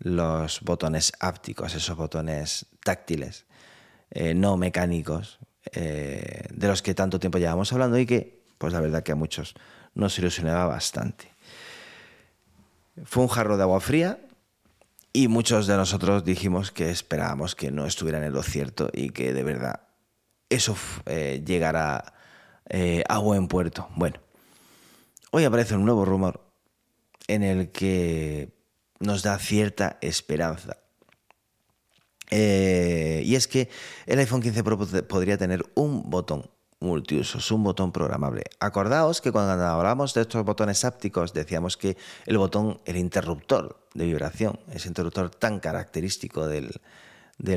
los 0.00 0.60
botones 0.62 1.12
ápticos, 1.20 1.74
esos 1.74 1.96
botones 1.96 2.66
táctiles, 2.82 3.46
eh, 4.10 4.34
no 4.34 4.56
mecánicos, 4.56 5.38
eh, 5.72 6.46
de 6.50 6.68
los 6.68 6.82
que 6.82 6.94
tanto 6.94 7.20
tiempo 7.20 7.38
llevamos 7.38 7.72
hablando 7.72 7.98
y 7.98 8.06
que, 8.06 8.42
pues 8.58 8.72
la 8.72 8.80
verdad 8.80 9.02
que 9.02 9.12
a 9.12 9.16
muchos 9.16 9.54
nos 9.94 10.18
ilusionaba 10.18 10.66
bastante. 10.66 11.30
Fue 13.04 13.22
un 13.22 13.28
jarro 13.28 13.56
de 13.56 13.62
agua 13.62 13.80
fría 13.80 14.18
y 15.12 15.28
muchos 15.28 15.66
de 15.66 15.76
nosotros 15.76 16.24
dijimos 16.24 16.70
que 16.70 16.90
esperábamos 16.90 17.54
que 17.54 17.70
no 17.70 17.86
estuvieran 17.86 18.22
en 18.24 18.32
lo 18.32 18.42
cierto 18.42 18.90
y 18.92 19.10
que 19.10 19.32
de 19.32 19.42
verdad 19.42 19.80
eso 20.48 20.76
eh, 21.06 21.42
llegara 21.44 22.14
eh, 22.68 23.04
a 23.08 23.18
buen 23.18 23.48
puerto. 23.48 23.88
Bueno, 23.96 24.18
hoy 25.30 25.44
aparece 25.44 25.74
un 25.74 25.84
nuevo 25.84 26.04
rumor 26.04 26.40
en 27.28 27.42
el 27.42 27.70
que 27.70 28.52
nos 29.00 29.22
da 29.22 29.38
cierta 29.38 29.98
esperanza. 30.00 30.76
Eh, 32.30 33.22
y 33.24 33.34
es 33.34 33.48
que 33.48 33.68
el 34.06 34.20
iPhone 34.20 34.40
15 34.40 34.62
Pro 34.62 34.78
podría 34.78 35.36
tener 35.36 35.64
un 35.74 36.08
botón 36.08 36.48
multiusos, 36.80 37.50
un 37.50 37.62
botón 37.62 37.92
programable. 37.92 38.44
Acordaos 38.58 39.20
que 39.20 39.30
cuando 39.30 39.52
hablamos 39.64 40.14
de 40.14 40.22
estos 40.22 40.44
botones 40.44 40.84
ápticos 40.84 41.34
decíamos 41.34 41.76
que 41.76 41.96
el 42.26 42.38
botón, 42.38 42.80
el 42.86 42.96
interruptor 42.96 43.86
de 43.94 44.06
vibración, 44.06 44.58
ese 44.72 44.88
interruptor 44.88 45.30
tan 45.30 45.60
característico 45.60 46.46
del, 46.46 46.72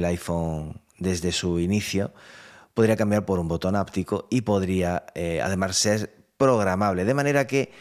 iPhone 0.05 0.81
desde 0.97 1.31
su 1.31 1.59
inicio, 1.59 2.11
podría 2.73 2.97
cambiar 2.97 3.25
por 3.25 3.39
un 3.39 3.47
botón 3.47 3.75
áptico 3.75 4.27
y 4.29 4.41
podría 4.41 5.05
eh, 5.15 5.41
además 5.41 5.77
ser 5.77 6.13
programable, 6.37 7.05
de 7.05 7.13
manera 7.13 7.47
que 7.47 7.71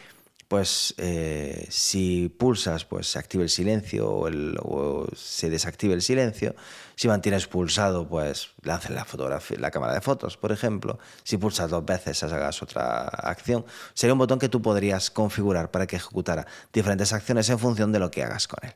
pues 0.53 0.93
eh, 0.99 1.65
si 1.71 2.29
pulsas, 2.29 2.85
pues 2.85 3.07
se 3.07 3.17
activa 3.17 3.41
el 3.41 3.49
silencio 3.49 4.07
o, 4.07 5.07
se 5.15 5.49
desactiva 5.49 5.95
el 5.95 6.03
silencio. 6.03 6.53
Si 6.93 7.07
mantienes 7.07 7.47
pulsado, 7.47 8.07
pues 8.07 8.49
lances 8.61 8.91
la 8.91 9.03
fotografía, 9.03 9.57
la 9.59 9.71
cámara 9.71 9.95
de 9.95 10.01
fotos, 10.01 10.37
por 10.37 10.51
ejemplo. 10.51 10.99
Si 11.23 11.37
pulsas 11.37 11.71
dos 11.71 11.83
veces, 11.83 12.21
hagas 12.21 12.61
otra 12.61 12.99
acción. 13.01 13.65
Sería 13.95 14.13
un 14.13 14.19
botón 14.19 14.37
que 14.37 14.47
tú 14.47 14.61
podrías 14.61 15.09
configurar 15.09 15.71
para 15.71 15.87
que 15.87 15.95
ejecutara 15.95 16.45
diferentes 16.71 17.13
acciones 17.13 17.49
en 17.49 17.57
función 17.57 17.91
de 17.91 17.97
lo 17.97 18.11
que 18.11 18.21
hagas 18.21 18.47
con 18.47 18.59
él. 18.61 18.75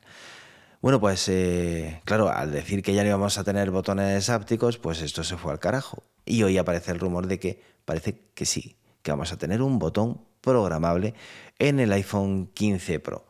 Bueno, 0.82 0.98
pues 0.98 1.28
eh, 1.28 2.00
claro, 2.04 2.28
al 2.28 2.50
decir 2.50 2.82
que 2.82 2.92
ya 2.92 3.04
no 3.04 3.10
íbamos 3.10 3.38
a 3.38 3.44
tener 3.44 3.70
botones 3.70 4.30
ápticos, 4.30 4.78
pues 4.78 5.00
esto 5.00 5.22
se 5.22 5.36
fue 5.36 5.52
al 5.52 5.60
carajo. 5.60 6.02
Y 6.24 6.42
hoy 6.42 6.58
aparece 6.58 6.90
el 6.90 6.98
rumor 6.98 7.28
de 7.28 7.38
que 7.38 7.62
parece 7.84 8.32
que 8.34 8.46
sí, 8.46 8.78
que 9.02 9.12
vamos 9.12 9.32
a 9.32 9.36
tener 9.36 9.62
un 9.62 9.78
botón 9.78 10.26
programable 10.40 11.14
en 11.58 11.80
el 11.80 11.92
iPhone 11.92 12.50
15 12.54 13.00
Pro. 13.00 13.26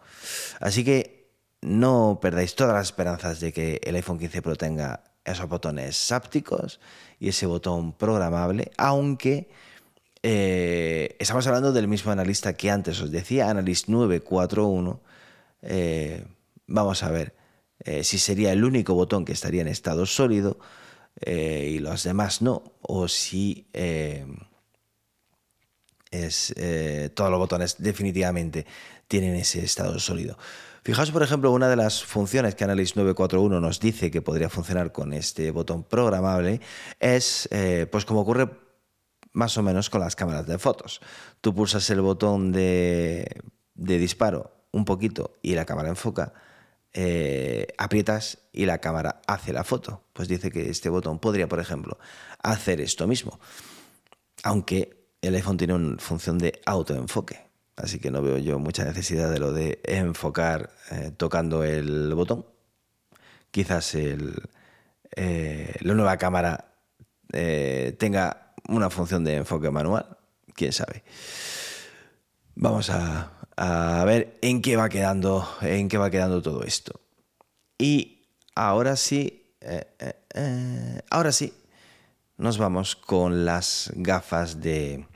Así 0.60 0.84
que 0.84 1.32
no 1.60 2.18
perdáis 2.20 2.54
todas 2.54 2.74
las 2.74 2.86
esperanzas 2.86 3.40
de 3.40 3.52
que 3.52 3.80
el 3.82 3.96
iPhone 3.96 4.18
15 4.18 4.42
Pro 4.42 4.56
tenga 4.56 5.04
esos 5.24 5.48
botones 5.48 6.12
ápticos 6.12 6.80
y 7.18 7.28
ese 7.28 7.46
botón 7.46 7.92
programable, 7.92 8.70
aunque 8.76 9.48
eh, 10.22 11.16
estamos 11.18 11.46
hablando 11.46 11.72
del 11.72 11.88
mismo 11.88 12.12
analista 12.12 12.54
que 12.54 12.70
antes 12.70 13.00
os 13.00 13.10
decía, 13.10 13.50
Analyst 13.50 13.88
941. 13.88 15.00
Eh, 15.62 16.24
vamos 16.66 17.02
a 17.02 17.10
ver 17.10 17.34
eh, 17.80 18.04
si 18.04 18.18
sería 18.18 18.52
el 18.52 18.64
único 18.64 18.94
botón 18.94 19.24
que 19.24 19.32
estaría 19.32 19.62
en 19.62 19.68
estado 19.68 20.06
sólido 20.06 20.58
y 21.26 21.80
los 21.80 22.04
demás 22.04 22.42
no, 22.42 22.74
o 22.80 23.08
si 23.08 23.66
es, 26.10 26.52
eh, 26.56 27.10
todos 27.14 27.30
los 27.30 27.38
botones 27.38 27.76
definitivamente 27.78 28.66
tienen 29.06 29.34
ese 29.34 29.64
estado 29.64 29.98
sólido. 29.98 30.38
Fijaos, 30.82 31.10
por 31.10 31.22
ejemplo, 31.22 31.52
una 31.52 31.68
de 31.68 31.76
las 31.76 32.02
funciones 32.02 32.54
que 32.54 32.64
Analysis 32.64 32.96
941 32.96 33.60
nos 33.60 33.80
dice 33.80 34.10
que 34.10 34.22
podría 34.22 34.48
funcionar 34.48 34.92
con 34.92 35.12
este 35.12 35.50
botón 35.50 35.84
programable 35.84 36.60
es, 36.98 37.48
eh, 37.50 37.86
pues 37.90 38.04
como 38.04 38.20
ocurre 38.20 38.48
más 39.32 39.56
o 39.58 39.62
menos 39.62 39.90
con 39.90 40.00
las 40.00 40.16
cámaras 40.16 40.46
de 40.46 40.58
fotos. 40.58 41.00
Tú 41.40 41.54
pulsas 41.54 41.88
el 41.90 42.00
botón 42.00 42.52
de, 42.52 43.42
de 43.74 43.98
disparo 43.98 44.52
un 44.72 44.84
poquito 44.84 45.36
y 45.42 45.54
la 45.54 45.64
cámara 45.64 45.88
enfoca, 45.88 46.32
eh, 46.92 47.66
aprietas 47.78 48.38
y 48.52 48.64
la 48.64 48.78
cámara 48.78 49.20
hace 49.26 49.52
la 49.52 49.64
foto. 49.64 50.04
Pues 50.12 50.28
dice 50.28 50.50
que 50.50 50.70
este 50.70 50.88
botón 50.88 51.18
podría, 51.18 51.48
por 51.48 51.60
ejemplo, 51.60 51.98
hacer 52.42 52.80
esto 52.80 53.06
mismo. 53.06 53.38
Aunque 54.42 54.97
el 55.20 55.34
iPhone 55.34 55.56
tiene 55.56 55.74
una 55.74 55.98
función 55.98 56.38
de 56.38 56.60
autoenfoque, 56.64 57.40
así 57.76 57.98
que 57.98 58.10
no 58.10 58.22
veo 58.22 58.38
yo 58.38 58.58
mucha 58.58 58.84
necesidad 58.84 59.30
de 59.30 59.38
lo 59.38 59.52
de 59.52 59.80
enfocar 59.84 60.70
eh, 60.90 61.12
tocando 61.16 61.64
el 61.64 62.14
botón. 62.14 62.46
Quizás 63.50 63.94
el, 63.94 64.34
eh, 65.16 65.74
la 65.80 65.94
nueva 65.94 66.16
cámara 66.16 66.72
eh, 67.32 67.96
tenga 67.98 68.52
una 68.68 68.90
función 68.90 69.24
de 69.24 69.36
enfoque 69.36 69.70
manual, 69.70 70.18
quién 70.54 70.72
sabe. 70.72 71.02
Vamos 72.54 72.90
a, 72.90 73.32
a, 73.56 74.04
ver 74.04 74.38
en 74.42 74.62
qué 74.62 74.76
va 74.76 74.88
quedando, 74.88 75.48
en 75.62 75.88
qué 75.88 75.98
va 75.98 76.10
quedando 76.10 76.42
todo 76.42 76.64
esto. 76.64 77.00
Y 77.78 78.26
ahora 78.54 78.96
sí, 78.96 79.54
ahora 81.10 81.32
sí, 81.32 81.52
nos 82.38 82.56
vamos 82.56 82.94
con 82.94 83.44
las 83.44 83.90
gafas 83.96 84.60
de 84.60 85.06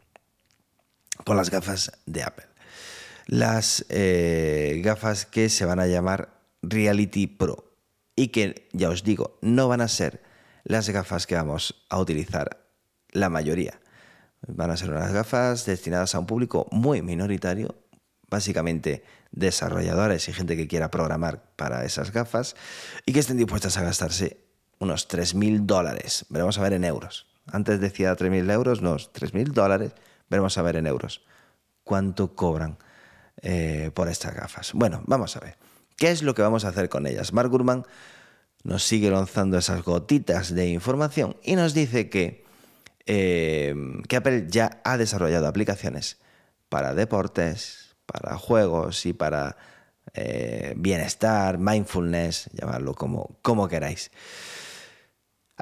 con 1.24 1.36
las 1.36 1.50
gafas 1.50 1.92
de 2.04 2.24
Apple. 2.24 2.46
Las 3.26 3.86
eh, 3.88 4.80
gafas 4.84 5.24
que 5.24 5.48
se 5.48 5.64
van 5.64 5.78
a 5.78 5.86
llamar 5.86 6.40
Reality 6.62 7.28
Pro 7.28 7.72
y 8.16 8.28
que 8.28 8.68
ya 8.72 8.90
os 8.90 9.04
digo, 9.04 9.38
no 9.40 9.68
van 9.68 9.80
a 9.80 9.88
ser 9.88 10.20
las 10.64 10.88
gafas 10.90 11.28
que 11.28 11.36
vamos 11.36 11.84
a 11.88 12.00
utilizar 12.00 12.66
la 13.10 13.28
mayoría. 13.28 13.80
Van 14.48 14.72
a 14.72 14.76
ser 14.76 14.90
unas 14.90 15.12
gafas 15.12 15.64
destinadas 15.64 16.16
a 16.16 16.18
un 16.18 16.26
público 16.26 16.66
muy 16.72 17.02
minoritario, 17.02 17.76
básicamente 18.28 19.04
desarrolladores 19.30 20.28
y 20.28 20.32
gente 20.32 20.56
que 20.56 20.66
quiera 20.66 20.90
programar 20.90 21.54
para 21.54 21.84
esas 21.84 22.10
gafas 22.10 22.56
y 23.06 23.12
que 23.12 23.20
estén 23.20 23.36
dispuestas 23.36 23.76
a 23.76 23.84
gastarse 23.84 24.51
unos 24.82 25.08
3.000 25.08 25.60
dólares. 25.64 26.26
Veremos 26.28 26.58
a 26.58 26.62
ver 26.62 26.72
en 26.72 26.84
euros. 26.84 27.26
Antes 27.46 27.80
decía 27.80 28.16
3.000 28.16 28.50
euros, 28.50 28.82
no, 28.82 28.96
3.000 28.96 29.52
dólares. 29.52 29.92
Veremos 30.28 30.58
a 30.58 30.62
ver 30.62 30.76
en 30.76 30.86
euros 30.86 31.22
cuánto 31.84 32.34
cobran 32.34 32.78
eh, 33.42 33.90
por 33.94 34.08
estas 34.08 34.34
gafas. 34.34 34.72
Bueno, 34.74 35.02
vamos 35.06 35.36
a 35.36 35.40
ver. 35.40 35.56
¿Qué 35.96 36.10
es 36.10 36.22
lo 36.22 36.34
que 36.34 36.42
vamos 36.42 36.64
a 36.64 36.68
hacer 36.68 36.88
con 36.88 37.06
ellas? 37.06 37.32
Mark 37.32 37.48
Gurman 37.48 37.84
nos 38.64 38.82
sigue 38.82 39.10
lanzando 39.10 39.56
esas 39.56 39.82
gotitas 39.82 40.52
de 40.54 40.68
información 40.68 41.36
y 41.42 41.54
nos 41.54 41.74
dice 41.74 42.08
que, 42.08 42.44
eh, 43.06 43.74
que 44.08 44.16
Apple 44.16 44.46
ya 44.48 44.80
ha 44.84 44.96
desarrollado 44.96 45.46
aplicaciones 45.46 46.18
para 46.68 46.94
deportes, 46.94 47.94
para 48.06 48.36
juegos 48.36 49.06
y 49.06 49.12
para 49.12 49.56
eh, 50.14 50.74
bienestar, 50.76 51.58
mindfulness, 51.58 52.50
llamarlo 52.52 52.94
como, 52.94 53.38
como 53.42 53.68
queráis. 53.68 54.10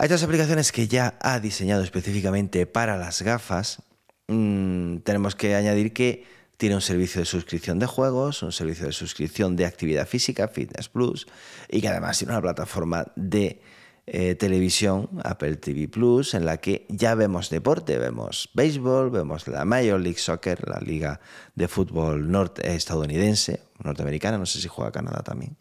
Hay 0.00 0.06
otras 0.06 0.22
aplicaciones 0.22 0.72
que 0.72 0.88
ya 0.88 1.18
ha 1.20 1.40
diseñado 1.40 1.82
específicamente 1.82 2.64
para 2.64 2.96
las 2.96 3.20
gafas. 3.20 3.82
Mm, 4.28 5.00
tenemos 5.00 5.36
que 5.36 5.54
añadir 5.54 5.92
que 5.92 6.24
tiene 6.56 6.74
un 6.74 6.80
servicio 6.80 7.20
de 7.20 7.26
suscripción 7.26 7.78
de 7.78 7.84
juegos, 7.84 8.42
un 8.42 8.50
servicio 8.50 8.86
de 8.86 8.92
suscripción 8.92 9.56
de 9.56 9.66
actividad 9.66 10.08
física, 10.08 10.48
Fitness 10.48 10.88
Plus, 10.88 11.26
y 11.68 11.82
que 11.82 11.88
además 11.88 12.16
tiene 12.16 12.32
una 12.32 12.40
plataforma 12.40 13.12
de 13.14 13.60
eh, 14.06 14.36
televisión, 14.36 15.10
Apple 15.22 15.56
TV 15.56 15.86
Plus, 15.86 16.32
en 16.32 16.46
la 16.46 16.56
que 16.56 16.86
ya 16.88 17.14
vemos 17.14 17.50
deporte, 17.50 17.98
vemos 17.98 18.48
béisbol, 18.54 19.10
vemos 19.10 19.46
la 19.48 19.66
Major 19.66 20.00
League 20.00 20.18
Soccer, 20.18 20.66
la 20.66 20.80
liga 20.80 21.20
de 21.54 21.68
fútbol 21.68 22.26
estadounidense, 22.62 23.64
norteamericana, 23.84 24.38
no 24.38 24.46
sé 24.46 24.62
si 24.62 24.68
juega 24.68 24.92
Canadá 24.92 25.22
también. 25.22 25.58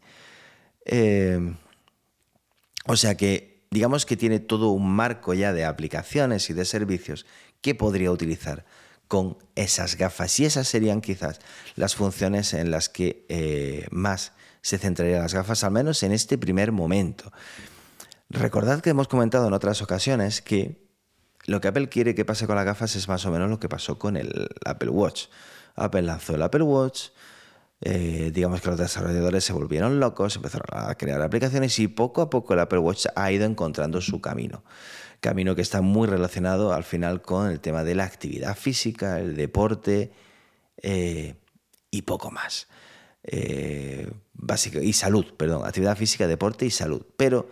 Eh, 0.86 1.56
o 2.86 2.95
sea 2.95 3.17
que 3.17 3.48
digamos 3.71 4.05
que 4.05 4.17
tiene 4.17 4.39
todo 4.39 4.69
un 4.69 4.89
marco 4.89 5.34
ya 5.34 5.53
de 5.53 5.65
aplicaciones 5.65 6.49
y 6.49 6.53
de 6.53 6.65
servicios 6.65 7.25
que 7.62 7.75
podría 7.75 8.12
utilizar 8.12 8.65
con 9.08 9.38
esas 9.55 9.95
gafas. 9.95 10.39
Y 10.39 10.45
esas 10.45 10.67
serían 10.67 11.01
quizás 11.01 11.39
las 11.75 11.95
funciones 11.95 12.53
en 12.53 12.71
las 12.71 12.89
que 12.89 13.25
eh, 13.29 13.88
más 13.91 14.34
se 14.62 14.77
centrarían 14.77 15.21
las 15.21 15.34
gafas, 15.34 15.63
al 15.63 15.71
menos 15.71 16.03
en 16.03 16.12
este 16.12 16.38
primer 16.38 16.71
momento. 16.71 17.32
Recordad 18.29 18.82
que 18.82 18.91
hemos 18.91 19.08
comentado 19.08 19.47
en 19.47 19.53
otras 19.53 19.82
ocasiones 19.82 20.41
que 20.41 20.88
lo 21.45 21.62
que 21.62 21.69
Apple 21.69 21.89
quiere 21.89 22.13
que 22.13 22.25
pase 22.25 22.45
con 22.45 22.55
las 22.55 22.65
gafas 22.65 22.95
es 22.95 23.08
más 23.08 23.25
o 23.25 23.32
menos 23.32 23.49
lo 23.49 23.60
que 23.60 23.69
pasó 23.69 23.97
con 23.97 24.17
el 24.17 24.49
Apple 24.65 24.89
Watch. 24.89 25.25
Apple 25.75 26.03
lanzó 26.03 26.36
el 26.36 26.43
Apple 26.43 26.63
Watch, 26.63 27.10
eh, 27.82 28.32
digamos 28.34 28.62
que 28.62 28.70
los 28.70 28.80
desarrolladores 28.80 29.44
se 29.44 29.54
volvieron 29.54 30.00
locos, 30.00 30.36
empezaron 30.36 30.68
a 30.72 30.96
crear 30.96 31.22
aplicaciones 31.22 31.78
y 31.80 31.88
poco 31.88 32.22
a 32.22 32.30
poco 32.30 32.54
el 32.54 32.60
Apple 32.60 32.80
Watch 32.80 33.06
ha 33.15 33.32
ido 33.32 33.46
encontrando 33.46 34.02
su 34.02 34.20
camino. 34.22 34.63
Camino 35.22 35.56
que 35.56 35.62
está 35.62 35.82
muy 35.82 36.08
relacionado 36.08 36.74
al 36.74 36.84
final 36.84 37.22
con 37.22 37.50
el 37.50 37.60
tema 37.60 37.84
de 37.84 37.96
la 37.96 38.06
actividad 38.06 38.56
física, 38.56 39.20
el 39.20 39.36
deporte 39.36 40.12
eh, 40.82 41.36
y 41.92 42.02
poco 42.04 42.32
más. 42.32 42.68
Eh, 43.24 44.10
y 44.82 44.94
salud, 44.94 45.26
perdón, 45.36 45.65
actividad 45.65 45.98
física, 45.98 46.28
deporte 46.28 46.65
y 46.65 46.72
salud. 46.72 47.06
Pero 47.18 47.50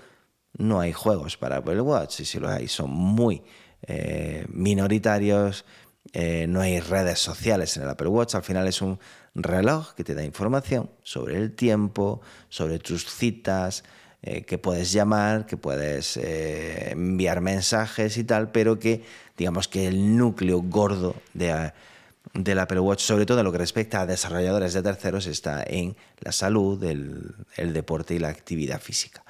no 0.58 0.80
hay 0.80 0.94
juegos 0.94 1.38
para 1.38 1.58
Apple 1.58 1.82
Watch 1.82 2.22
y 2.22 2.26
si 2.26 2.40
los 2.40 2.50
hay 2.50 2.68
son 2.68 2.90
muy 2.90 3.44
eh, 3.82 4.46
minoritarios, 4.50 5.66
eh, 6.14 6.46
no 6.48 6.62
hay 6.62 6.80
redes 6.80 7.20
sociales 7.20 7.76
en 7.78 7.84
el 7.84 7.90
Apple 7.90 8.08
Watch, 8.08 8.36
al 8.36 8.44
final 8.44 8.68
es 8.68 8.82
un 8.82 9.00
reloj 9.36 9.94
que 9.94 10.04
te 10.04 10.16
da 10.16 10.24
información 10.24 10.90
sobre 11.04 11.38
el 11.38 11.54
tiempo, 11.54 12.22
sobre 12.50 12.80
tus 12.80 13.06
citas, 13.06 13.84
eh, 14.22 14.44
que 14.44 14.58
puedes 14.58 14.92
llamar, 14.92 15.46
que 15.46 15.58
puedes 15.58 16.18
enviar 16.18 17.42
mensajes 17.42 18.18
y 18.18 18.24
tal, 18.24 18.52
pero 18.52 18.80
que 18.80 19.04
digamos 19.38 19.68
que 19.68 19.88
el 19.88 20.18
núcleo 20.18 20.62
gordo 20.62 21.16
de, 21.34 21.72
del 22.34 22.60
Apple 22.60 22.80
Watch, 22.80 23.02
sobre 23.02 23.26
todo 23.26 23.40
en 23.40 23.46
lo 23.46 23.52
que 23.52 23.60
respecta 23.60 24.02
a 24.02 24.06
desarrolladores 24.06 24.74
de 24.74 24.82
terceros, 24.82 25.28
está 25.28 25.64
en 25.68 25.96
la 26.20 26.32
salud, 26.32 26.84
el 26.84 27.74
deporte 27.74 28.16
y 28.16 28.20
la 28.20 28.30
actividad 28.30 28.82
física. 28.82 29.24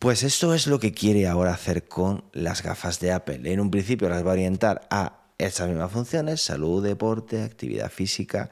Pues 0.00 0.22
esto 0.22 0.54
es 0.54 0.66
lo 0.66 0.80
que 0.80 0.94
quiere 0.94 1.28
ahora 1.28 1.52
hacer 1.52 1.86
con 1.86 2.24
las 2.32 2.62
gafas 2.62 3.00
de 3.00 3.12
Apple. 3.12 3.52
En 3.52 3.60
un 3.60 3.70
principio 3.70 4.08
las 4.08 4.24
va 4.24 4.30
a 4.30 4.32
orientar 4.32 4.88
a 4.88 5.19
estas 5.44 5.68
mismas 5.68 5.90
funciones, 5.90 6.40
salud, 6.40 6.82
deporte, 6.82 7.42
actividad 7.42 7.90
física. 7.90 8.50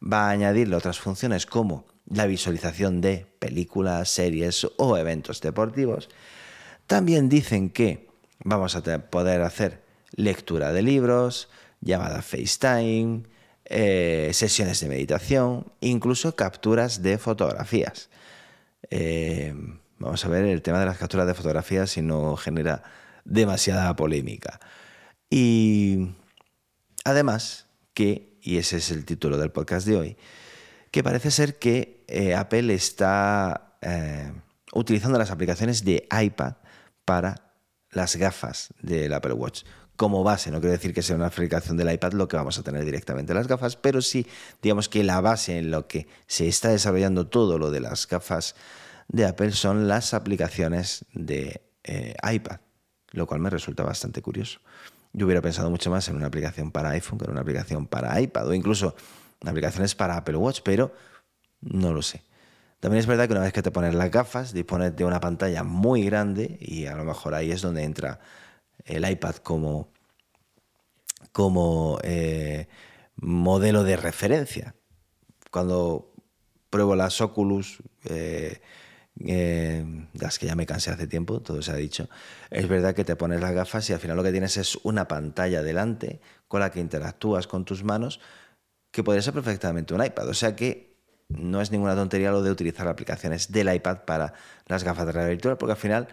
Va 0.00 0.28
a 0.28 0.30
añadirle 0.30 0.76
otras 0.76 0.98
funciones 0.98 1.46
como 1.46 1.86
la 2.06 2.26
visualización 2.26 3.00
de 3.00 3.26
películas, 3.38 4.08
series 4.08 4.66
o 4.76 4.96
eventos 4.96 5.40
deportivos. 5.40 6.08
También 6.86 7.28
dicen 7.28 7.70
que 7.70 8.08
vamos 8.44 8.76
a 8.76 8.82
poder 9.10 9.42
hacer 9.42 9.82
lectura 10.12 10.72
de 10.72 10.82
libros, 10.82 11.48
llamada 11.80 12.22
FaceTime, 12.22 13.24
eh, 13.64 14.30
sesiones 14.32 14.80
de 14.80 14.88
meditación, 14.88 15.72
incluso 15.80 16.34
capturas 16.34 17.02
de 17.02 17.18
fotografías. 17.18 18.08
Eh, 18.90 19.54
Vamos 19.98 20.24
a 20.24 20.28
ver 20.28 20.44
el 20.44 20.62
tema 20.62 20.78
de 20.78 20.86
las 20.86 20.96
capturas 20.98 21.26
de 21.26 21.34
fotografías 21.34 21.90
si 21.90 22.02
no 22.02 22.36
genera 22.36 22.84
demasiada 23.24 23.94
polémica. 23.96 24.60
Y 25.28 26.10
además 27.08 27.66
que, 27.94 28.38
y 28.42 28.58
ese 28.58 28.76
es 28.78 28.90
el 28.90 29.04
título 29.04 29.38
del 29.38 29.50
podcast 29.50 29.86
de 29.86 29.96
hoy, 29.96 30.16
que 30.90 31.02
parece 31.02 31.30
ser 31.30 31.58
que 31.58 32.04
eh, 32.08 32.34
Apple 32.34 32.72
está 32.72 33.76
eh, 33.82 34.32
utilizando 34.72 35.18
las 35.18 35.30
aplicaciones 35.30 35.84
de 35.84 36.06
iPad 36.10 36.54
para 37.04 37.52
las 37.90 38.16
gafas 38.16 38.68
del 38.80 39.12
Apple 39.12 39.32
Watch 39.32 39.64
como 39.96 40.22
base. 40.22 40.50
No 40.50 40.60
quiero 40.60 40.72
decir 40.72 40.94
que 40.94 41.02
sea 41.02 41.16
una 41.16 41.26
aplicación 41.26 41.76
del 41.76 41.92
iPad 41.92 42.12
lo 42.12 42.28
que 42.28 42.36
vamos 42.36 42.58
a 42.58 42.62
tener 42.62 42.84
directamente 42.84 43.34
las 43.34 43.48
gafas, 43.48 43.76
pero 43.76 44.00
sí, 44.00 44.26
digamos 44.62 44.88
que 44.88 45.02
la 45.02 45.20
base 45.20 45.58
en 45.58 45.70
lo 45.70 45.88
que 45.88 46.06
se 46.26 46.46
está 46.46 46.68
desarrollando 46.68 47.26
todo 47.26 47.58
lo 47.58 47.70
de 47.70 47.80
las 47.80 48.06
gafas 48.06 48.54
de 49.08 49.26
Apple 49.26 49.52
son 49.52 49.88
las 49.88 50.14
aplicaciones 50.14 51.04
de 51.12 51.62
eh, 51.82 52.14
iPad, 52.30 52.60
lo 53.10 53.26
cual 53.26 53.40
me 53.40 53.50
resulta 53.50 53.82
bastante 53.82 54.22
curioso. 54.22 54.60
Yo 55.12 55.26
hubiera 55.26 55.42
pensado 55.42 55.70
mucho 55.70 55.90
más 55.90 56.08
en 56.08 56.16
una 56.16 56.26
aplicación 56.26 56.70
para 56.70 56.90
iPhone 56.90 57.18
que 57.18 57.24
en 57.24 57.32
una 57.32 57.40
aplicación 57.40 57.86
para 57.86 58.20
iPad 58.20 58.48
o 58.48 58.54
incluso 58.54 58.94
aplicaciones 59.44 59.94
para 59.94 60.16
Apple 60.16 60.36
Watch, 60.36 60.60
pero 60.62 60.92
no 61.60 61.92
lo 61.92 62.02
sé. 62.02 62.22
También 62.80 63.00
es 63.00 63.06
verdad 63.06 63.26
que 63.26 63.32
una 63.32 63.42
vez 63.42 63.52
que 63.52 63.62
te 63.62 63.70
pones 63.70 63.94
las 63.94 64.10
gafas, 64.10 64.52
dispones 64.52 64.94
de 64.94 65.04
una 65.04 65.20
pantalla 65.20 65.64
muy 65.64 66.04
grande 66.04 66.58
y 66.60 66.86
a 66.86 66.94
lo 66.94 67.04
mejor 67.04 67.34
ahí 67.34 67.50
es 67.50 67.60
donde 67.60 67.82
entra 67.82 68.20
el 68.84 69.08
iPad 69.08 69.36
como, 69.36 69.88
como 71.32 71.98
eh, 72.02 72.68
modelo 73.16 73.82
de 73.82 73.96
referencia. 73.96 74.76
Cuando 75.50 76.12
pruebo 76.70 76.94
las 76.94 77.20
Oculus, 77.20 77.82
eh, 78.04 78.60
eh, 79.26 79.84
las 80.14 80.38
que 80.38 80.46
ya 80.46 80.54
me 80.54 80.66
cansé 80.66 80.90
hace 80.90 81.06
tiempo, 81.06 81.40
todo 81.40 81.62
se 81.62 81.72
ha 81.72 81.76
dicho, 81.76 82.08
es 82.50 82.68
verdad 82.68 82.94
que 82.94 83.04
te 83.04 83.16
pones 83.16 83.40
las 83.40 83.52
gafas 83.52 83.88
y 83.90 83.92
al 83.92 83.98
final 83.98 84.16
lo 84.16 84.22
que 84.22 84.32
tienes 84.32 84.56
es 84.56 84.76
una 84.82 85.08
pantalla 85.08 85.62
delante 85.62 86.20
con 86.46 86.60
la 86.60 86.70
que 86.70 86.80
interactúas 86.80 87.46
con 87.46 87.64
tus 87.64 87.84
manos, 87.84 88.20
que 88.90 89.02
podría 89.02 89.22
ser 89.22 89.34
perfectamente 89.34 89.94
un 89.94 90.04
iPad. 90.04 90.28
O 90.28 90.34
sea 90.34 90.56
que 90.56 90.96
no 91.28 91.60
es 91.60 91.70
ninguna 91.70 91.94
tontería 91.94 92.30
lo 92.30 92.42
de 92.42 92.50
utilizar 92.50 92.88
aplicaciones 92.88 93.52
del 93.52 93.72
iPad 93.74 93.98
para 94.06 94.32
las 94.66 94.84
gafas 94.84 95.06
de 95.06 95.12
realidad 95.12 95.32
virtual, 95.32 95.58
porque 95.58 95.72
al 95.72 95.78
final 95.78 96.08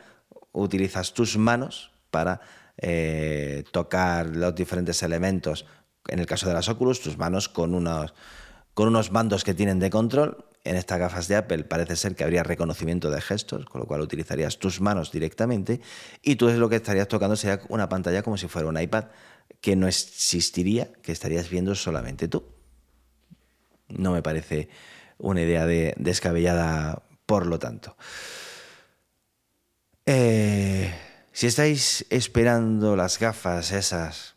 utilizas 0.51 1.13
tus 1.13 1.37
manos 1.37 1.91
para 2.11 2.41
eh, 2.77 3.63
tocar 3.71 4.27
los 4.35 4.53
diferentes 4.55 5.01
elementos. 5.03 5.65
En 6.07 6.19
el 6.19 6.25
caso 6.25 6.47
de 6.47 6.53
las 6.53 6.69
Oculus, 6.69 7.01
tus 7.01 7.17
manos 7.17 7.49
con 7.49 7.73
unos, 7.73 8.13
con 8.75 8.89
unos 8.89 9.11
mandos 9.11 9.43
que 9.43 9.55
tienen 9.55 9.79
de 9.79 9.89
control 9.89 10.45
en 10.65 10.75
estas 10.75 10.99
gafas 10.99 11.27
de 11.27 11.37
Apple 11.37 11.63
parece 11.63 11.95
ser 11.95 12.15
que 12.15 12.23
habría 12.23 12.43
reconocimiento 12.43 13.09
de 13.09 13.21
gestos, 13.21 13.65
con 13.65 13.81
lo 13.81 13.87
cual 13.87 14.01
utilizarías 14.01 14.59
tus 14.59 14.81
manos 14.81 15.11
directamente 15.11 15.79
y 16.21 16.35
tú 16.35 16.49
es 16.49 16.57
lo 16.57 16.69
que 16.69 16.75
estarías 16.75 17.07
tocando 17.07 17.35
sería 17.35 17.61
una 17.69 17.87
pantalla 17.87 18.21
como 18.21 18.37
si 18.37 18.47
fuera 18.47 18.67
un 18.67 18.79
iPad 18.79 19.05
que 19.61 19.75
no 19.75 19.87
existiría, 19.87 20.91
que 21.01 21.11
estarías 21.11 21.49
viendo 21.49 21.73
solamente 21.73 22.27
tú. 22.27 22.45
No 23.87 24.11
me 24.11 24.21
parece 24.21 24.69
una 25.17 25.41
idea 25.41 25.65
de, 25.65 25.93
descabellada, 25.97 27.03
por 27.25 27.45
lo 27.45 27.59
tanto. 27.59 27.95
Eh, 30.05 30.93
si 31.31 31.47
estáis 31.47 32.05
esperando 32.09 32.95
las 32.95 33.19
gafas 33.19 33.71
esas 33.71 34.34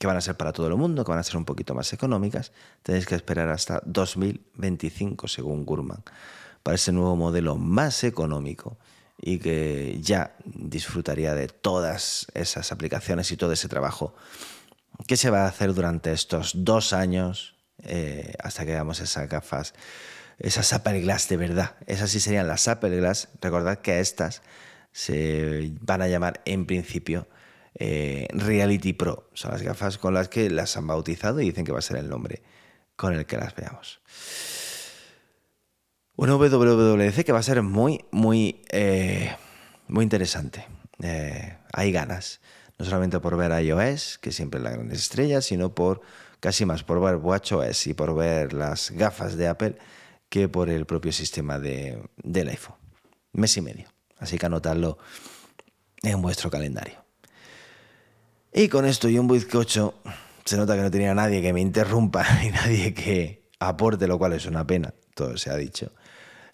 que 0.00 0.06
van 0.06 0.16
a 0.16 0.22
ser 0.22 0.34
para 0.34 0.54
todo 0.54 0.66
el 0.66 0.76
mundo, 0.76 1.04
que 1.04 1.10
van 1.10 1.18
a 1.18 1.22
ser 1.22 1.36
un 1.36 1.44
poquito 1.44 1.74
más 1.74 1.92
económicas, 1.92 2.52
tenéis 2.82 3.04
que 3.04 3.14
esperar 3.14 3.50
hasta 3.50 3.82
2025, 3.84 5.28
según 5.28 5.66
Gurman, 5.66 6.02
para 6.62 6.76
ese 6.76 6.90
nuevo 6.90 7.16
modelo 7.16 7.56
más 7.56 8.02
económico 8.02 8.78
y 9.20 9.38
que 9.38 10.00
ya 10.00 10.36
disfrutaría 10.46 11.34
de 11.34 11.48
todas 11.48 12.28
esas 12.32 12.72
aplicaciones 12.72 13.30
y 13.30 13.36
todo 13.36 13.52
ese 13.52 13.68
trabajo 13.68 14.14
que 15.06 15.18
se 15.18 15.28
va 15.28 15.44
a 15.44 15.48
hacer 15.48 15.74
durante 15.74 16.12
estos 16.12 16.52
dos 16.64 16.94
años 16.94 17.56
eh, 17.82 18.32
hasta 18.42 18.64
que 18.64 18.72
hagamos 18.72 19.00
esas 19.00 19.28
gafas, 19.28 19.74
esas 20.38 20.72
Apple 20.72 21.02
Glass 21.02 21.28
de 21.28 21.36
verdad. 21.36 21.76
Esas 21.86 22.08
sí 22.08 22.20
serían 22.20 22.48
las 22.48 22.68
Apple 22.68 22.96
Glass. 22.96 23.28
Recordad 23.42 23.80
que 23.80 24.00
estas 24.00 24.40
se 24.92 25.72
van 25.82 26.00
a 26.00 26.08
llamar 26.08 26.40
en 26.46 26.64
principio 26.64 27.28
eh, 27.74 28.28
Reality 28.32 28.92
Pro. 28.92 29.28
Son 29.34 29.50
las 29.50 29.62
gafas 29.62 29.98
con 29.98 30.14
las 30.14 30.28
que 30.28 30.50
las 30.50 30.76
han 30.76 30.86
bautizado 30.86 31.40
y 31.40 31.46
dicen 31.46 31.64
que 31.64 31.72
va 31.72 31.78
a 31.78 31.82
ser 31.82 31.96
el 31.96 32.08
nombre 32.08 32.42
con 32.96 33.14
el 33.14 33.26
que 33.26 33.36
las 33.36 33.54
veamos. 33.54 34.00
Una 36.16 36.34
WWDC 36.34 37.24
que 37.24 37.32
va 37.32 37.38
a 37.38 37.42
ser 37.42 37.62
muy, 37.62 38.04
muy, 38.10 38.62
eh, 38.70 39.34
muy 39.88 40.02
interesante. 40.02 40.66
Eh, 41.02 41.56
hay 41.72 41.92
ganas, 41.92 42.40
no 42.78 42.84
solamente 42.84 43.20
por 43.20 43.36
ver 43.38 43.52
iOS, 43.64 44.18
que 44.18 44.32
siempre 44.32 44.58
es 44.58 44.64
la 44.64 44.72
gran 44.72 44.90
estrella, 44.90 45.40
sino 45.40 45.74
por 45.74 46.02
casi 46.40 46.66
más 46.66 46.82
por 46.82 47.00
ver 47.00 47.16
WatchOS 47.16 47.86
y 47.86 47.94
por 47.94 48.14
ver 48.14 48.52
las 48.52 48.90
gafas 48.90 49.36
de 49.36 49.48
Apple 49.48 49.76
que 50.28 50.48
por 50.48 50.68
el 50.70 50.86
propio 50.86 51.12
sistema 51.12 51.58
de, 51.58 52.02
del 52.16 52.48
iPhone. 52.48 52.76
Mes 53.32 53.56
y 53.56 53.62
medio. 53.62 53.88
Así 54.18 54.38
que 54.38 54.46
anotadlo 54.46 54.98
en 56.02 56.20
vuestro 56.20 56.50
calendario. 56.50 56.99
Y 58.52 58.68
con 58.68 58.84
esto 58.84 59.08
y 59.08 59.18
un 59.18 59.28
bizcocho, 59.28 59.94
se 60.44 60.56
nota 60.56 60.74
que 60.74 60.82
no 60.82 60.90
tenía 60.90 61.14
nadie 61.14 61.40
que 61.40 61.52
me 61.52 61.60
interrumpa 61.60 62.26
y 62.44 62.50
nadie 62.50 62.94
que 62.94 63.48
aporte, 63.60 64.06
lo 64.06 64.18
cual 64.18 64.32
es 64.32 64.46
una 64.46 64.66
pena, 64.66 64.92
todo 65.14 65.36
se 65.36 65.50
ha 65.50 65.56
dicho. 65.56 65.92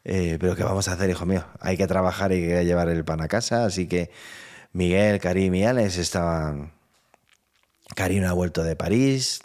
Eh, 0.05 0.37
pero 0.39 0.55
¿qué 0.55 0.63
vamos 0.63 0.89
a 0.89 0.93
hacer, 0.93 1.11
hijo 1.11 1.27
mío? 1.27 1.45
Hay 1.61 1.77
que 1.77 1.87
trabajar 1.87 2.33
y 2.33 2.41
que 2.41 2.65
llevar 2.65 2.89
el 2.89 3.05
pan 3.05 3.21
a 3.23 3.29
casa, 3.29 3.65
así 3.65 3.89
que 3.89 4.11
Miguel, 4.73 5.19
Karim 5.21 5.55
y 5.55 5.65
Alex 5.65 5.99
estaban... 5.99 6.73
Karim 7.95 8.25
ha 8.25 8.33
vuelto 8.33 8.63
de 8.63 8.77
París 8.77 9.41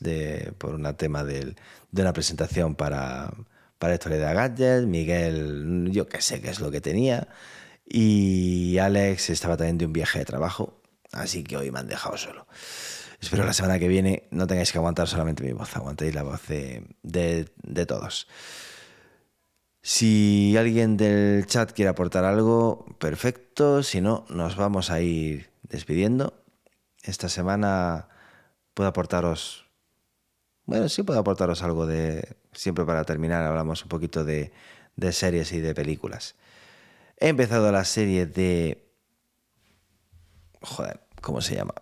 por 0.57 0.75
un 0.75 0.95
tema 0.95 1.23
de 1.23 1.55
una 1.91 2.11
presentación 2.11 2.75
para, 2.75 3.31
para 3.79 3.97
de 3.97 4.17
Gadget. 4.19 4.85
Miguel, 4.87 5.89
yo 5.91 6.07
qué 6.07 6.21
sé 6.21 6.41
qué 6.41 6.49
es 6.49 6.59
lo 6.59 6.69
que 6.69 6.81
tenía. 6.81 7.27
Y 7.85 8.77
Alex 8.79 9.29
estaba 9.29 9.57
también 9.57 9.77
de 9.77 9.85
un 9.85 9.93
viaje 9.93 10.19
de 10.19 10.25
trabajo, 10.25 10.80
así 11.11 11.43
que 11.43 11.57
hoy 11.57 11.71
me 11.71 11.79
han 11.79 11.87
dejado 11.87 12.17
solo. 12.17 12.47
Espero 13.19 13.45
la 13.45 13.53
semana 13.53 13.77
que 13.77 13.87
viene 13.87 14.27
no 14.31 14.47
tengáis 14.47 14.71
que 14.71 14.77
aguantar 14.77 15.07
solamente 15.07 15.43
mi 15.43 15.51
voz, 15.53 15.75
aguantéis 15.75 16.15
la 16.15 16.23
voz 16.23 16.41
de, 16.47 16.85
de 17.03 17.85
todos. 17.85 18.27
Si 19.83 20.55
alguien 20.57 20.95
del 20.95 21.45
chat 21.47 21.71
quiere 21.71 21.89
aportar 21.89 22.23
algo, 22.23 22.85
perfecto. 22.99 23.81
Si 23.81 23.99
no, 23.99 24.25
nos 24.29 24.55
vamos 24.55 24.91
a 24.91 25.01
ir 25.01 25.49
despidiendo. 25.63 26.43
Esta 27.03 27.29
semana 27.29 28.07
puedo 28.75 28.87
aportaros, 28.89 29.65
bueno, 30.65 30.87
sí 30.87 31.01
puedo 31.01 31.19
aportaros 31.19 31.63
algo 31.63 31.87
de, 31.87 32.37
siempre 32.53 32.85
para 32.85 33.03
terminar, 33.05 33.43
hablamos 33.43 33.81
un 33.81 33.89
poquito 33.89 34.23
de, 34.23 34.51
de 34.95 35.11
series 35.11 35.51
y 35.51 35.61
de 35.61 35.73
películas. 35.73 36.35
He 37.17 37.29
empezado 37.29 37.71
la 37.71 37.85
serie 37.85 38.25
de... 38.27 38.90
Joder, 40.61 41.01
¿cómo 41.21 41.41
se 41.41 41.55
llama? 41.55 41.73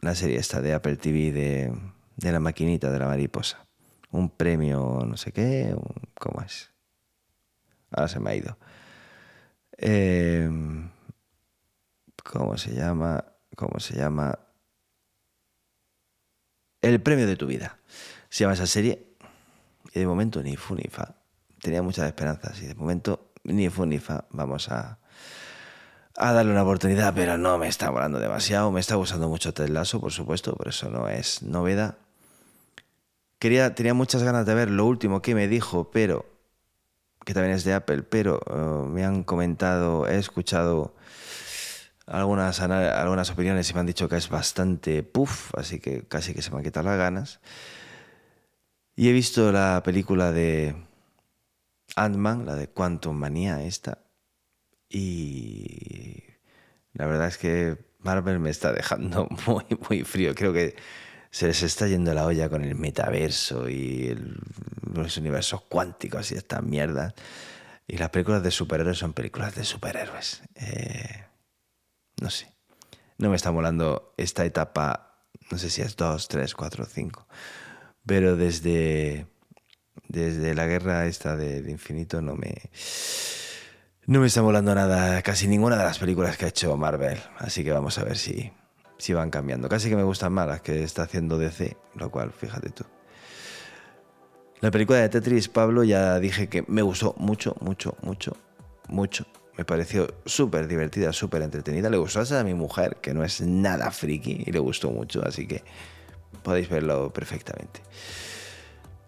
La 0.00 0.14
serie 0.14 0.38
esta 0.38 0.60
de 0.60 0.74
Apple 0.74 0.96
TV 0.96 1.32
de, 1.32 1.72
de 2.16 2.32
la 2.32 2.40
maquinita 2.40 2.90
de 2.90 2.98
la 2.98 3.06
mariposa. 3.06 3.66
Un 4.10 4.30
premio, 4.30 5.02
no 5.06 5.16
sé 5.16 5.32
qué, 5.32 5.74
¿cómo 6.18 6.40
es? 6.42 6.70
Ahora 7.90 8.08
se 8.08 8.20
me 8.20 8.30
ha 8.30 8.34
ido. 8.36 8.56
Em, 9.76 10.90
¿Cómo 12.22 12.56
se 12.56 12.72
llama? 12.74 13.24
¿Cómo 13.56 13.80
se 13.80 13.96
llama? 13.96 14.38
El 16.80 17.02
premio 17.02 17.26
de 17.26 17.36
tu 17.36 17.46
vida. 17.46 17.78
Se 18.28 18.44
llama 18.44 18.54
esa 18.54 18.66
serie. 18.66 19.16
Y 19.92 20.00
de 20.00 20.06
momento 20.06 20.42
ni 20.42 20.56
fu 20.56 20.74
ni 20.74 20.88
fa. 20.88 21.16
Tenía 21.60 21.82
muchas 21.82 22.06
esperanzas 22.06 22.60
y 22.62 22.66
de 22.66 22.74
momento 22.74 23.32
ni 23.44 23.68
fu 23.68 23.84
ni 23.84 23.98
fa, 23.98 24.26
vamos 24.30 24.68
a, 24.68 24.98
a 26.16 26.32
darle 26.32 26.52
una 26.52 26.62
oportunidad, 26.62 27.14
pero 27.14 27.38
no 27.38 27.58
me 27.58 27.68
está 27.68 27.90
volando 27.90 28.18
demasiado. 28.18 28.70
Me 28.70 28.80
está 28.80 28.96
gustando 28.96 29.28
mucho 29.28 29.54
Ted 29.54 29.68
Lasso, 29.68 30.00
por 30.00 30.12
supuesto, 30.12 30.54
por 30.54 30.68
eso 30.68 30.90
no 30.90 31.08
es 31.08 31.42
novedad. 31.42 31.96
Quería, 33.38 33.74
tenía 33.74 33.94
muchas 33.94 34.22
ganas 34.22 34.46
de 34.46 34.54
ver 34.54 34.70
lo 34.70 34.86
último 34.86 35.22
que 35.22 35.34
me 35.34 35.48
dijo, 35.48 35.90
pero 35.90 36.26
que 37.24 37.34
también 37.34 37.54
es 37.54 37.64
de 37.64 37.74
Apple, 37.74 38.02
pero 38.02 38.40
eh, 38.46 38.88
me 38.88 39.04
han 39.04 39.24
comentado, 39.24 40.06
he 40.06 40.18
escuchado 40.18 40.94
algunas, 42.06 42.60
algunas 42.60 43.30
opiniones 43.30 43.70
y 43.70 43.74
me 43.74 43.80
han 43.80 43.86
dicho 43.86 44.08
que 44.08 44.16
es 44.16 44.28
bastante 44.28 45.02
puff, 45.02 45.54
así 45.56 45.80
que 45.80 46.02
casi 46.06 46.34
que 46.34 46.42
se 46.42 46.50
me 46.50 46.58
han 46.58 46.64
quitado 46.64 46.88
las 46.88 46.98
ganas. 46.98 47.40
Y 48.94 49.08
he 49.08 49.12
visto 49.12 49.50
la 49.52 49.82
película 49.84 50.32
de 50.32 50.76
Ant-Man, 51.96 52.44
la 52.44 52.54
de 52.56 52.68
Quantum 52.68 53.16
Manía 53.16 53.62
esta. 53.62 53.98
Y 54.92 56.22
la 56.92 57.06
verdad 57.06 57.28
es 57.28 57.38
que 57.38 57.78
Marvel 58.00 58.38
me 58.38 58.50
está 58.50 58.72
dejando 58.72 59.28
muy, 59.46 59.64
muy 59.88 60.04
frío. 60.04 60.34
Creo 60.34 60.52
que 60.52 60.76
se 61.30 61.46
les 61.46 61.62
está 61.62 61.88
yendo 61.88 62.12
la 62.12 62.26
olla 62.26 62.48
con 62.48 62.64
el 62.64 62.74
metaverso 62.74 63.68
y 63.68 64.16
los 64.92 65.16
universos 65.16 65.62
cuánticos 65.62 66.30
y 66.32 66.34
estas 66.34 66.62
mierdas. 66.62 67.14
Y 67.86 67.96
las 67.96 68.10
películas 68.10 68.42
de 68.42 68.50
superhéroes 68.50 68.98
son 68.98 69.12
películas 69.12 69.54
de 69.54 69.64
superhéroes. 69.64 70.42
Eh, 70.54 71.24
no 72.20 72.30
sé. 72.30 72.52
No 73.18 73.30
me 73.30 73.36
está 73.36 73.50
molando 73.50 74.14
esta 74.16 74.44
etapa, 74.44 75.24
no 75.50 75.58
sé 75.58 75.70
si 75.70 75.80
es 75.80 75.96
2, 75.96 76.28
3, 76.28 76.54
4, 76.54 76.84
5. 76.84 77.26
Pero 78.04 78.36
desde 78.36 79.26
desde 80.08 80.54
la 80.54 80.66
guerra 80.66 81.06
esta 81.06 81.36
de, 81.36 81.58
infinito 81.70 82.20
no 82.20 82.34
me... 82.34 82.70
No 84.12 84.20
me 84.20 84.26
está 84.26 84.42
molando 84.42 84.74
nada 84.74 85.22
casi 85.22 85.48
ninguna 85.48 85.78
de 85.78 85.84
las 85.84 85.98
películas 85.98 86.36
que 86.36 86.44
ha 86.44 86.48
hecho 86.48 86.76
Marvel. 86.76 87.18
Así 87.38 87.64
que 87.64 87.72
vamos 87.72 87.96
a 87.96 88.04
ver 88.04 88.18
si, 88.18 88.52
si 88.98 89.14
van 89.14 89.30
cambiando. 89.30 89.70
Casi 89.70 89.88
que 89.88 89.96
me 89.96 90.02
gustan 90.02 90.34
más 90.34 90.46
las 90.46 90.60
que 90.60 90.82
está 90.82 91.04
haciendo 91.04 91.38
DC, 91.38 91.78
lo 91.94 92.10
cual, 92.10 92.30
fíjate 92.30 92.68
tú. 92.68 92.84
La 94.60 94.70
película 94.70 94.98
de 94.98 95.08
Tetris, 95.08 95.48
Pablo, 95.48 95.82
ya 95.82 96.18
dije 96.18 96.50
que 96.50 96.62
me 96.68 96.82
gustó 96.82 97.14
mucho, 97.16 97.56
mucho, 97.62 97.96
mucho, 98.02 98.36
mucho. 98.86 99.24
Me 99.56 99.64
pareció 99.64 100.12
súper 100.26 100.68
divertida, 100.68 101.14
súper 101.14 101.40
entretenida. 101.40 101.88
Le 101.88 101.96
gustó 101.96 102.20
a 102.20 102.44
mi 102.44 102.52
mujer, 102.52 102.98
que 103.00 103.14
no 103.14 103.24
es 103.24 103.40
nada 103.40 103.90
friki, 103.92 104.44
y 104.46 104.52
le 104.52 104.58
gustó 104.58 104.90
mucho, 104.90 105.26
así 105.26 105.46
que 105.46 105.64
podéis 106.42 106.68
verlo 106.68 107.10
perfectamente. 107.14 107.80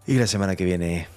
Y 0.06 0.14
la 0.14 0.26
semana 0.26 0.56
que 0.56 0.64
viene 0.64 1.08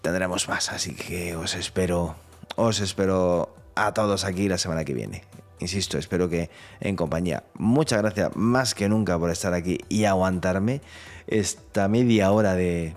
tendremos 0.00 0.48
más, 0.48 0.70
así 0.70 0.94
que 0.94 1.34
os 1.34 1.56
espero, 1.56 2.14
os 2.60 2.80
espero 2.80 3.54
a 3.74 3.94
todos 3.94 4.24
aquí 4.24 4.48
la 4.48 4.58
semana 4.58 4.84
que 4.84 4.92
viene. 4.92 5.24
Insisto, 5.60 5.98
espero 5.98 6.28
que 6.28 6.50
en 6.80 6.94
compañía. 6.94 7.44
Muchas 7.54 8.00
gracias 8.00 8.36
más 8.36 8.74
que 8.74 8.88
nunca 8.88 9.18
por 9.18 9.30
estar 9.30 9.54
aquí 9.54 9.78
y 9.88 10.04
aguantarme 10.04 10.80
esta 11.26 11.88
media 11.88 12.32
hora 12.32 12.54
de 12.54 12.94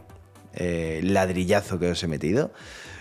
eh, 0.53 0.99
ladrillazo 1.03 1.79
que 1.79 1.91
os 1.91 2.03
he 2.03 2.07
metido. 2.07 2.51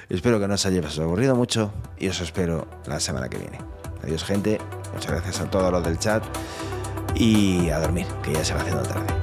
Espero 0.09 0.39
que 0.39 0.47
no 0.47 0.55
os 0.55 0.67
haya 0.67 0.81
aburrido 1.01 1.35
mucho 1.35 1.73
y 1.99 2.09
os 2.09 2.21
espero 2.21 2.69
la 2.87 3.01
semana 3.01 3.29
que 3.29 3.39
viene. 3.39 3.59
Adiós 4.03 4.25
gente, 4.25 4.59
muchas 4.93 5.13
gracias 5.13 5.41
a 5.41 5.51
todos 5.51 5.73
los 5.73 5.83
del 5.85 5.99
chat 5.99 6.23
y 7.15 7.71
a 7.71 7.79
dormir, 7.79 8.07
que 8.23 8.33
ya 8.33 8.45
se 8.45 8.55
va 8.55 8.61
haciendo 8.61 8.83
tarde. 8.83 9.22